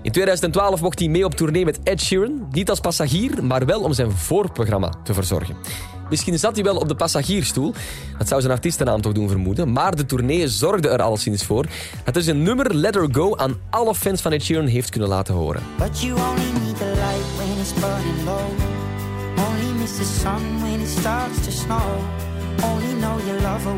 In 0.02 0.12
2012 0.12 0.80
mocht 0.80 0.98
hij 0.98 1.08
mee 1.08 1.24
op 1.24 1.34
tournee 1.34 1.64
met 1.64 1.82
Ed 1.82 2.00
Sheeran. 2.00 2.48
Niet 2.50 2.70
als 2.70 2.80
passagier, 2.80 3.44
maar 3.44 3.66
wel 3.66 3.80
om 3.80 3.92
zijn 3.92 4.12
voorprogramma 4.12 4.92
te 5.04 5.14
verzorgen. 5.14 5.56
Misschien 6.10 6.38
zat 6.38 6.54
hij 6.54 6.64
wel 6.64 6.76
op 6.76 6.88
de 6.88 6.94
passagiersstoel. 6.94 7.74
Dat 8.18 8.28
zou 8.28 8.40
zijn 8.40 8.52
artiestennaam 8.52 9.00
toch 9.00 9.12
doen 9.12 9.28
vermoeden. 9.28 9.72
Maar 9.72 9.96
de 9.96 10.06
tournee 10.06 10.48
zorgde 10.48 10.88
er 10.88 11.02
alleszins 11.02 11.44
voor 11.44 11.66
dat 12.04 12.14
hij 12.14 12.22
zijn 12.22 12.42
nummer 12.42 12.74
Let 12.74 12.94
Her 12.94 13.08
Go 13.12 13.36
aan 13.36 13.56
alle 13.70 13.94
fans 13.94 14.20
van 14.20 14.32
Ed 14.32 14.42
Sheeran 14.42 14.66
heeft 14.66 14.90
kunnen 14.90 15.08
laten 15.08 15.34
horen. 15.34 15.62
But 15.78 16.00
you 16.00 16.12
only 16.12 16.60
need 16.64 16.76
the 16.76 16.84
light 16.84 17.36
when 17.36 17.58
it's 17.60 17.72
burning 17.72 18.24
low. 18.24 18.74
When 20.60 20.80
it 20.80 20.88
starts 20.88 21.44
to 21.44 21.50
snow. 21.50 22.24
Only 22.62 22.94
know 23.00 23.18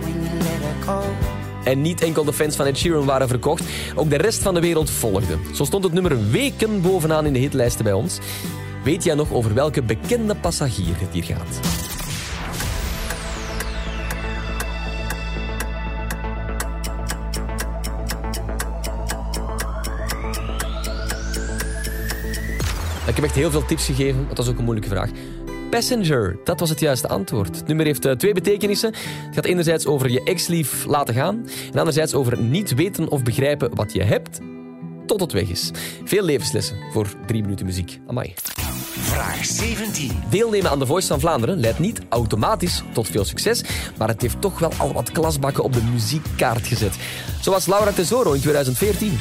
when 0.03 0.23
you 0.23 0.39
let 0.39 0.87
her. 0.87 1.38
En 1.69 1.83
niet 1.83 2.03
enkel 2.03 2.25
de 2.25 2.33
fans 2.33 2.57
van 2.57 2.67
Ed 2.67 2.79
Sheeran 2.79 3.05
waren 3.05 3.29
verkocht, 3.29 3.65
ook 3.95 4.11
de 4.11 4.17
rest 4.17 4.43
van 4.43 4.55
de 4.55 4.61
wereld 4.61 4.91
volgde. 4.91 5.37
Zo 5.55 5.65
stond 5.65 5.85
het 5.85 5.93
nummer 5.93 6.31
weken 6.31 6.83
bovenaan 6.83 7.27
in 7.27 7.33
de 7.33 7.39
hitlijsten 7.39 7.85
bij 7.85 7.93
ons. 7.93 8.19
Weet 8.85 9.05
jij 9.05 9.15
nog 9.15 9.33
over 9.33 9.55
welke 9.55 9.83
bekende 9.83 10.35
passagier 10.35 10.99
het 10.99 11.13
hier 11.13 11.25
gaat? 11.25 11.61
Ik 23.07 23.15
heb 23.15 23.25
echt 23.25 23.35
heel 23.35 23.51
veel 23.51 23.65
tips 23.65 23.87
gegeven, 23.87 24.25
want 24.25 24.37
dat 24.37 24.45
is 24.45 24.51
ook 24.51 24.59
een 24.59 24.65
moeilijke 24.65 24.91
vraag. 24.91 25.11
Passenger, 25.71 26.39
dat 26.45 26.61
was 26.61 26.71
het 26.71 26.81
juiste 26.81 27.09
antwoord. 27.09 27.57
Het 27.57 27.67
nummer 27.67 27.87
heeft 27.87 28.05
eh, 28.05 28.13
twee 28.13 28.33
betekenissen. 28.33 28.93
Het 29.27 29.35
gaat 29.35 29.45
enerzijds 29.45 29.87
over 29.87 30.11
je 30.11 30.23
ex-lief 30.23 30.85
laten 30.85 31.15
gaan... 31.15 31.47
en 31.73 31.79
anderzijds 31.79 32.15
over 32.15 32.41
niet 32.41 32.75
weten 32.75 33.09
of 33.09 33.23
begrijpen 33.23 33.75
wat 33.75 33.93
je 33.93 34.03
hebt 34.03 34.41
tot 35.07 35.21
het 35.21 35.33
weg 35.33 35.49
is. 35.49 35.71
Veel 36.05 36.23
levenslessen 36.23 36.77
voor 36.93 37.07
drie 37.27 37.43
minuten 37.43 37.67
muziek. 37.67 38.01
Amai. 38.07 38.35
Vraag 38.99 39.45
17. 39.45 40.23
Deelnemen 40.31 40.71
aan 40.71 40.79
de 40.79 40.87
Voice 40.87 41.07
van 41.07 41.21
Vlaanderen 41.21 41.61
leidt 41.61 41.79
niet 41.79 42.01
automatisch 42.09 42.83
tot 42.93 43.09
veel 43.09 43.25
succes, 43.25 43.63
maar 43.99 44.09
het 44.09 44.23
heeft 44.23 44.41
toch 44.41 44.59
wel 44.59 44.73
al 44.79 44.93
wat 44.93 45.13
klasbakken 45.13 45.65
op 45.65 45.73
de 45.73 45.83
muziekkaart 45.83 46.67
gezet. 46.67 46.97
Zoals 47.41 47.67
Laura 47.67 47.93
Tesoro 47.93 48.33
in 48.33 48.41
2014. 48.41 49.19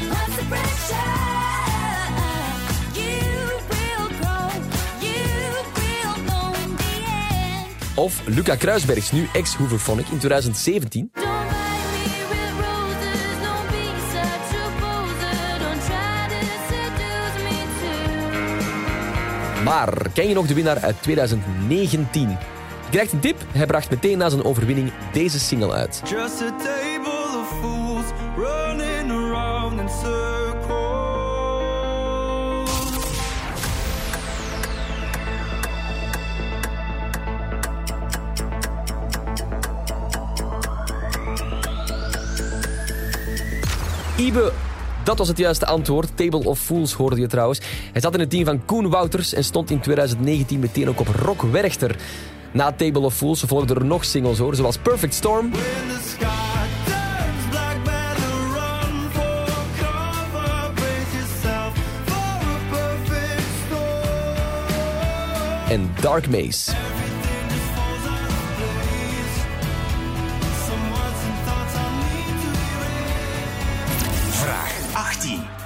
Of 7.97 8.21
Luca 8.25 8.55
Kruisbergs, 8.55 9.11
nu 9.11 9.27
ex-Hooverphonic 9.33 10.07
in 10.07 10.17
2017. 10.17 11.11
Maar 19.63 20.09
ken 20.13 20.27
je 20.27 20.33
nog 20.33 20.47
de 20.47 20.53
winnaar 20.53 20.79
uit 20.79 21.01
2019? 21.01 22.29
Je 22.29 22.37
krijgt 22.89 23.13
een 23.13 23.19
tip, 23.19 23.45
hij 23.51 23.65
bracht 23.65 23.89
meteen 23.89 24.17
na 24.17 24.29
zijn 24.29 24.43
overwinning 24.43 24.91
deze 25.11 25.39
single 25.39 25.71
uit. 25.71 26.01
Ibe, 44.27 44.51
dat 45.03 45.17
was 45.17 45.27
het 45.27 45.37
juiste 45.37 45.65
antwoord. 45.65 46.09
Table 46.15 46.43
of 46.43 46.59
Fools 46.59 46.93
hoorde 46.93 47.19
je 47.19 47.27
trouwens. 47.27 47.59
Hij 47.91 48.01
zat 48.01 48.13
in 48.13 48.19
het 48.19 48.29
team 48.29 48.45
van 48.45 48.65
Koen 48.65 48.89
Wouters 48.89 49.33
en 49.33 49.43
stond 49.43 49.71
in 49.71 49.79
2019 49.79 50.59
meteen 50.59 50.89
ook 50.89 50.99
op 50.99 51.07
Rock 51.07 51.41
Werchter. 51.41 51.95
Na 52.51 52.71
Table 52.71 53.01
of 53.01 53.13
Fools 53.13 53.43
volgden 53.47 53.77
er 53.77 53.85
nog 53.85 54.05
singles 54.05 54.37
hoor, 54.37 54.55
zoals 54.55 54.77
Perfect 54.77 55.13
Storm 55.13 55.51
When 55.51 55.61
the 55.61 56.09
sky 56.09 56.47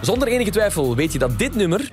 Zonder 0.02 0.28
enige 0.28 0.52
twijfel 0.52 0.96
weet 0.96 1.14
je 1.14 1.20
dat 1.20 1.40
dit 1.40 1.56
nummer 1.56 1.90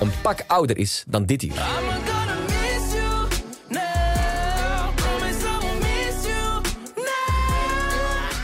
een 0.00 0.10
pak 0.22 0.44
ouder 0.46 0.78
is 0.78 1.04
dan 1.06 1.24
dit 1.24 1.42
hier. 1.42 1.62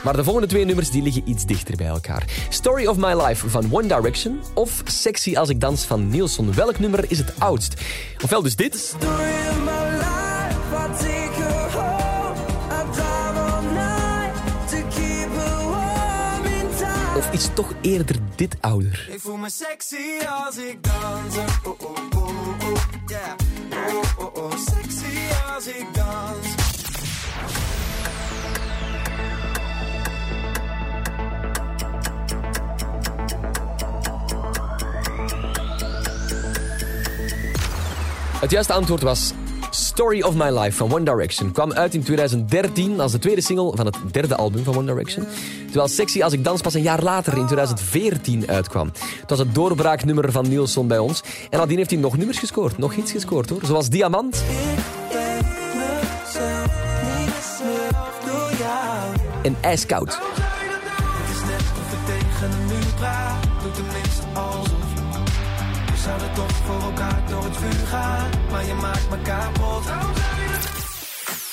Maar 0.03 0.17
de 0.17 0.25
volgende 0.25 0.49
twee 0.49 0.65
nummers 0.65 0.91
die 0.91 1.03
liggen 1.03 1.29
iets 1.29 1.47
dichter 1.47 1.77
bij 1.77 1.87
elkaar. 1.87 2.25
Story 2.49 2.87
of 2.87 2.97
My 2.97 3.23
Life 3.23 3.49
van 3.49 3.69
One 3.71 3.87
Direction 3.87 4.41
of 4.55 4.83
Sexy 4.85 5.37
als 5.37 5.49
ik 5.49 5.61
dans 5.61 5.85
van 5.85 6.09
Nielsen. 6.09 6.55
Welk 6.55 6.79
nummer 6.79 7.05
is 7.09 7.19
het 7.19 7.33
oudst? 7.39 7.75
Ofwel 8.23 8.43
dus 8.43 8.57
dit, 8.57 8.77
Story 8.77 9.40
is 17.41 17.49
toch 17.55 17.75
eerder 17.81 18.17
dit 18.37 18.57
ouder? 18.61 19.07
Ik 19.11 19.21
voel 19.21 19.37
me 19.37 19.51
sexy 19.51 20.27
als 20.45 20.57
ik 20.57 20.83
dans. 20.83 21.37
Oh, 21.37 21.81
oh, 21.81 21.97
oh, 22.17 22.29
oh, 22.65 22.77
yeah. 23.07 23.35
Oh, 23.95 24.03
oh, 24.19 24.45
oh, 24.45 24.51
sexy 24.51 25.17
als 25.55 25.67
ik 25.67 25.87
dans. 25.93 26.47
Het 38.41 38.51
juiste 38.51 38.73
antwoord 38.73 39.03
was 39.03 39.33
Story 39.71 40.23
of 40.23 40.35
My 40.35 40.59
Life 40.59 40.77
van 40.77 40.93
One 40.93 41.05
Direction. 41.05 41.53
Kwam 41.53 41.73
uit 41.73 41.95
in 41.95 42.03
2013 42.03 43.01
als 43.01 43.13
de 43.13 43.19
tweede 43.19 43.41
single 43.41 43.73
van 43.77 43.87
het 43.87 43.97
derde 44.11 44.37
album 44.37 44.65
van 44.65 44.77
One 44.77 44.87
Direction. 44.87 45.27
Terwijl 45.65 45.89
Sexy 45.89 46.23
als 46.23 46.33
ik 46.33 46.45
dans 46.45 46.61
pas 46.61 46.75
een 46.75 46.83
jaar 46.83 47.03
later 47.03 47.37
in 47.37 47.47
2014 47.47 48.49
uitkwam. 48.49 48.91
Het 49.21 49.31
was 49.31 49.39
het 49.39 49.55
doorbraaknummer 49.55 50.33
van 50.33 50.49
Nielsen 50.49 50.87
bij 50.87 50.99
ons. 50.99 51.23
En 51.51 51.59
nadien 51.59 51.77
heeft 51.77 51.91
hij 51.91 51.99
nog 51.99 52.17
nummers 52.17 52.39
gescoord, 52.39 52.79
nog 52.79 52.95
hits 52.95 53.13
gescoord 53.13 53.51
hoor. 53.51 53.61
Zoals 53.65 53.89
Diamant 53.89 54.43
en 59.43 59.57
IJskoud. 59.61 60.19
We 65.87 65.97
zouden 65.97 66.33
toch 66.35 66.53
voor 66.53 66.83
elkaar 66.83 67.23
door 67.29 67.45
het 67.45 67.57
vuur 67.57 67.87
gaan. 67.87 68.40
Maar 68.61 68.69
je 68.69 68.75
maakt 68.75 69.11
me 69.11 69.23
kapot. 69.23 69.83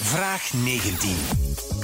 Vraag 0.01 0.53
19. 0.53 1.15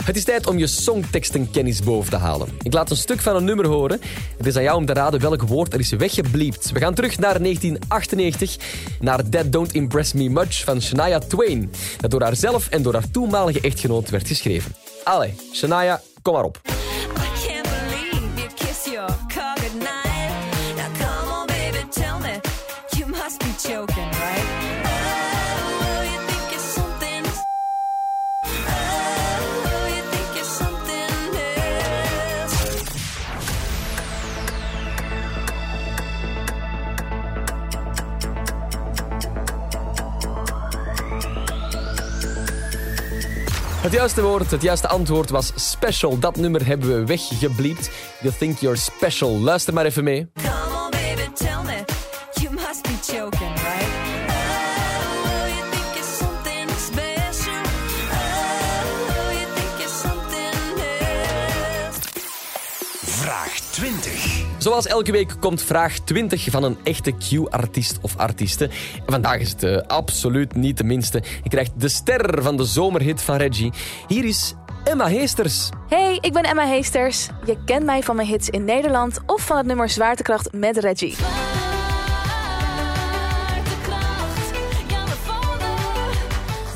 Het 0.04 0.16
is 0.16 0.24
tijd 0.24 0.48
om 0.48 0.58
je 0.58 0.68
songtekstenkennis 0.68 1.82
boven 1.82 2.10
te 2.10 2.18
halen. 2.18 2.48
Ik 2.62 2.74
laat 2.74 2.90
een 2.90 2.98
stuk 2.98 3.22
van 3.22 3.36
een 3.36 3.44
nummer 3.44 3.68
horen. 3.68 4.02
Het 4.38 4.46
is 4.46 4.56
aan 4.56 4.64
jou 4.64 4.78
om 4.78 4.86
te 4.86 4.94
raden 4.94 5.20
welk 5.20 5.42
woord 5.42 5.74
er 5.74 5.80
is 5.80 5.90
weggebliept. 5.90 6.72
We 6.72 6.80
gaan 6.80 6.94
terug 6.94 7.20
naar 7.20 7.42
1998, 7.42 8.58
naar 9.00 9.30
That 9.30 9.52
Don't 9.52 9.74
Impress 9.74 10.14
Me 10.14 10.30
Much 10.30 10.64
van 10.64 10.82
Shania 10.82 11.20
Twain. 11.20 11.72
Dat 12.00 12.12
door 12.12 12.22
haarzelf 12.22 12.68
en 12.70 12.82
door 12.82 12.94
haar 12.94 13.12
toenmalige 13.12 13.62
echtgenoot 13.62 14.10
werd 14.10 14.28
geschreven. 14.28 14.76
Allee, 15.04 15.36
Shania, 15.54 16.02
kom 16.22 16.34
maar 16.34 16.44
op. 16.44 16.62
I 23.86 23.88
can't 23.88 24.53
Het 43.84 43.92
juiste 43.92 44.22
woord, 44.22 44.52
het 44.52 44.62
juiste 44.62 44.88
antwoord 44.88 45.30
was 45.30 45.52
special. 45.56 46.20
Dat 46.20 46.36
nummer 46.36 46.66
hebben 46.66 47.00
we 47.00 47.06
weggebliept. 47.06 47.90
You 48.22 48.34
think 48.38 48.58
you're 48.58 48.78
special. 48.78 49.40
Luister 49.40 49.74
maar 49.74 49.86
even 49.86 50.04
mee. 50.04 50.28
Vraag 63.34 63.60
20. 63.60 64.46
Zoals 64.58 64.88
elke 64.88 65.12
week 65.12 65.34
komt 65.40 65.62
vraag 65.62 66.00
20 66.00 66.48
van 66.50 66.64
een 66.64 66.78
echte 66.84 67.12
Q-artiest 67.12 67.98
of 68.02 68.18
artieste. 68.18 68.66
En 68.96 69.12
vandaag 69.12 69.40
is 69.40 69.50
het 69.50 69.64
eh, 69.64 69.78
absoluut 69.88 70.56
niet 70.56 70.78
de 70.78 70.84
minste. 70.84 71.24
Je 71.44 71.50
krijgt 71.50 71.72
de 71.76 71.88
ster 71.88 72.44
van 72.44 72.58
de 72.58 72.64
zomerhit 72.64 73.22
van 73.22 73.36
Reggie. 73.36 73.72
Hier 74.08 74.26
is 74.26 74.54
Emma 74.84 75.08
Heesters. 75.08 75.70
Hey, 75.90 76.18
ik 76.22 76.34
ben 76.34 76.44
Emma 76.44 76.66
Heesters. 76.66 77.30
Je 77.46 77.58
kent 77.66 77.86
mij 77.86 78.04
van 78.04 78.16
mijn 78.16 78.28
hits 78.28 78.50
in 78.50 78.66
Nederland 78.66 79.20
of 79.26 79.42
van 79.42 79.58
het 79.58 79.66
nummer 79.66 79.90
Zwaartekracht 79.90 80.54
met 80.54 80.78
Reggie. 80.78 81.16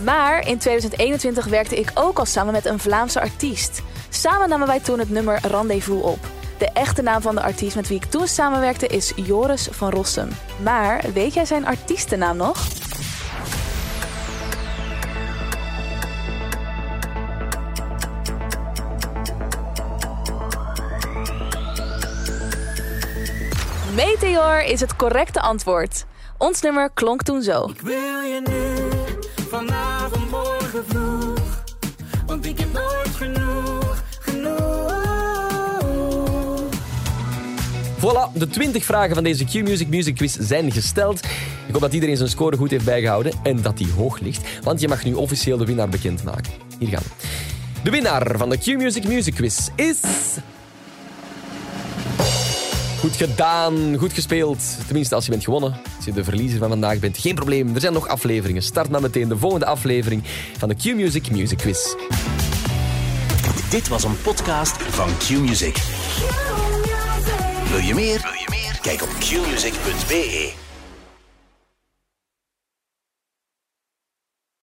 Maar 0.03 0.47
in 0.47 0.57
2021 0.57 1.45
werkte 1.45 1.75
ik 1.75 1.91
ook 1.93 2.19
al 2.19 2.25
samen 2.25 2.53
met 2.53 2.65
een 2.65 2.79
Vlaamse 2.79 3.21
artiest. 3.21 3.81
Samen 4.09 4.49
namen 4.49 4.67
wij 4.67 4.79
toen 4.79 4.99
het 4.99 5.09
nummer 5.09 5.39
Rendezvous 5.41 6.03
op. 6.03 6.36
De 6.57 6.69
echte 6.73 7.01
naam 7.01 7.21
van 7.21 7.35
de 7.35 7.41
artiest 7.41 7.75
met 7.75 7.87
wie 7.87 7.97
ik 7.97 8.05
toen 8.05 8.27
samenwerkte 8.27 8.87
is 8.87 9.13
Joris 9.15 9.67
van 9.71 9.89
Rossum. 9.89 10.29
Maar 10.63 11.05
weet 11.13 11.33
jij 11.33 11.45
zijn 11.45 11.65
artiestennaam 11.65 12.37
nog? 12.37 12.57
Meteor 23.95 24.61
is 24.63 24.79
het 24.79 24.95
correcte 24.95 25.41
antwoord. 25.41 26.05
Ons 26.37 26.61
nummer 26.61 26.89
klonk 26.93 27.23
toen 27.23 27.41
zo. 27.41 27.69
Ik 27.69 27.81
wil 27.81 28.19
je 28.21 28.41
nu, 28.43 28.89
Voilà, 38.07 38.31
de 38.33 38.47
20 38.47 38.85
vragen 38.85 39.15
van 39.15 39.23
deze 39.23 39.45
Q-Music 39.45 39.87
Music 39.87 40.15
Quiz 40.15 40.37
zijn 40.39 40.71
gesteld. 40.71 41.23
Ik 41.67 41.71
hoop 41.71 41.81
dat 41.81 41.93
iedereen 41.93 42.17
zijn 42.17 42.29
score 42.29 42.57
goed 42.57 42.71
heeft 42.71 42.85
bijgehouden 42.85 43.33
en 43.43 43.61
dat 43.61 43.77
die 43.77 43.91
hoog 43.91 44.19
ligt. 44.19 44.47
Want 44.63 44.81
je 44.81 44.87
mag 44.87 45.03
nu 45.03 45.13
officieel 45.13 45.57
de 45.57 45.65
winnaar 45.65 45.89
bekendmaken. 45.89 46.51
Hier 46.79 46.89
gaan 46.89 47.03
we. 47.03 47.27
De 47.83 47.89
winnaar 47.89 48.37
van 48.37 48.49
de 48.49 48.57
Q-Music 48.57 49.07
Music 49.07 49.33
Quiz 49.33 49.67
is... 49.75 49.99
Goed 52.99 53.15
gedaan, 53.15 53.97
goed 53.97 54.13
gespeeld. 54.13 54.59
Tenminste, 54.85 55.15
als 55.15 55.25
je 55.25 55.31
bent 55.31 55.43
gewonnen. 55.43 55.77
Als 55.95 56.05
je 56.05 56.11
de 56.11 56.23
verliezer 56.23 56.59
van 56.59 56.69
vandaag 56.69 56.99
bent, 56.99 57.17
geen 57.17 57.35
probleem. 57.35 57.75
Er 57.75 57.81
zijn 57.81 57.93
nog 57.93 58.07
afleveringen. 58.07 58.61
Start 58.61 58.89
maar 58.89 59.01
meteen 59.01 59.27
de 59.27 59.37
volgende 59.37 59.65
aflevering 59.65 60.23
van 60.57 60.69
de 60.69 60.75
Q-Music 60.75 61.31
Music 61.31 61.57
Quiz. 61.57 61.95
Dit 63.69 63.87
was 63.87 64.03
een 64.03 64.21
podcast 64.21 64.77
van 64.81 65.09
Q-Music. 65.17 65.75
Wil 67.69 67.79
je 67.79 67.93
meer? 67.93 68.21
Wil 68.21 68.33
je 68.33 68.47
meer? 68.49 68.79
Kijk 68.81 69.01
op 69.01 69.09
qmusic.be. 69.19 70.66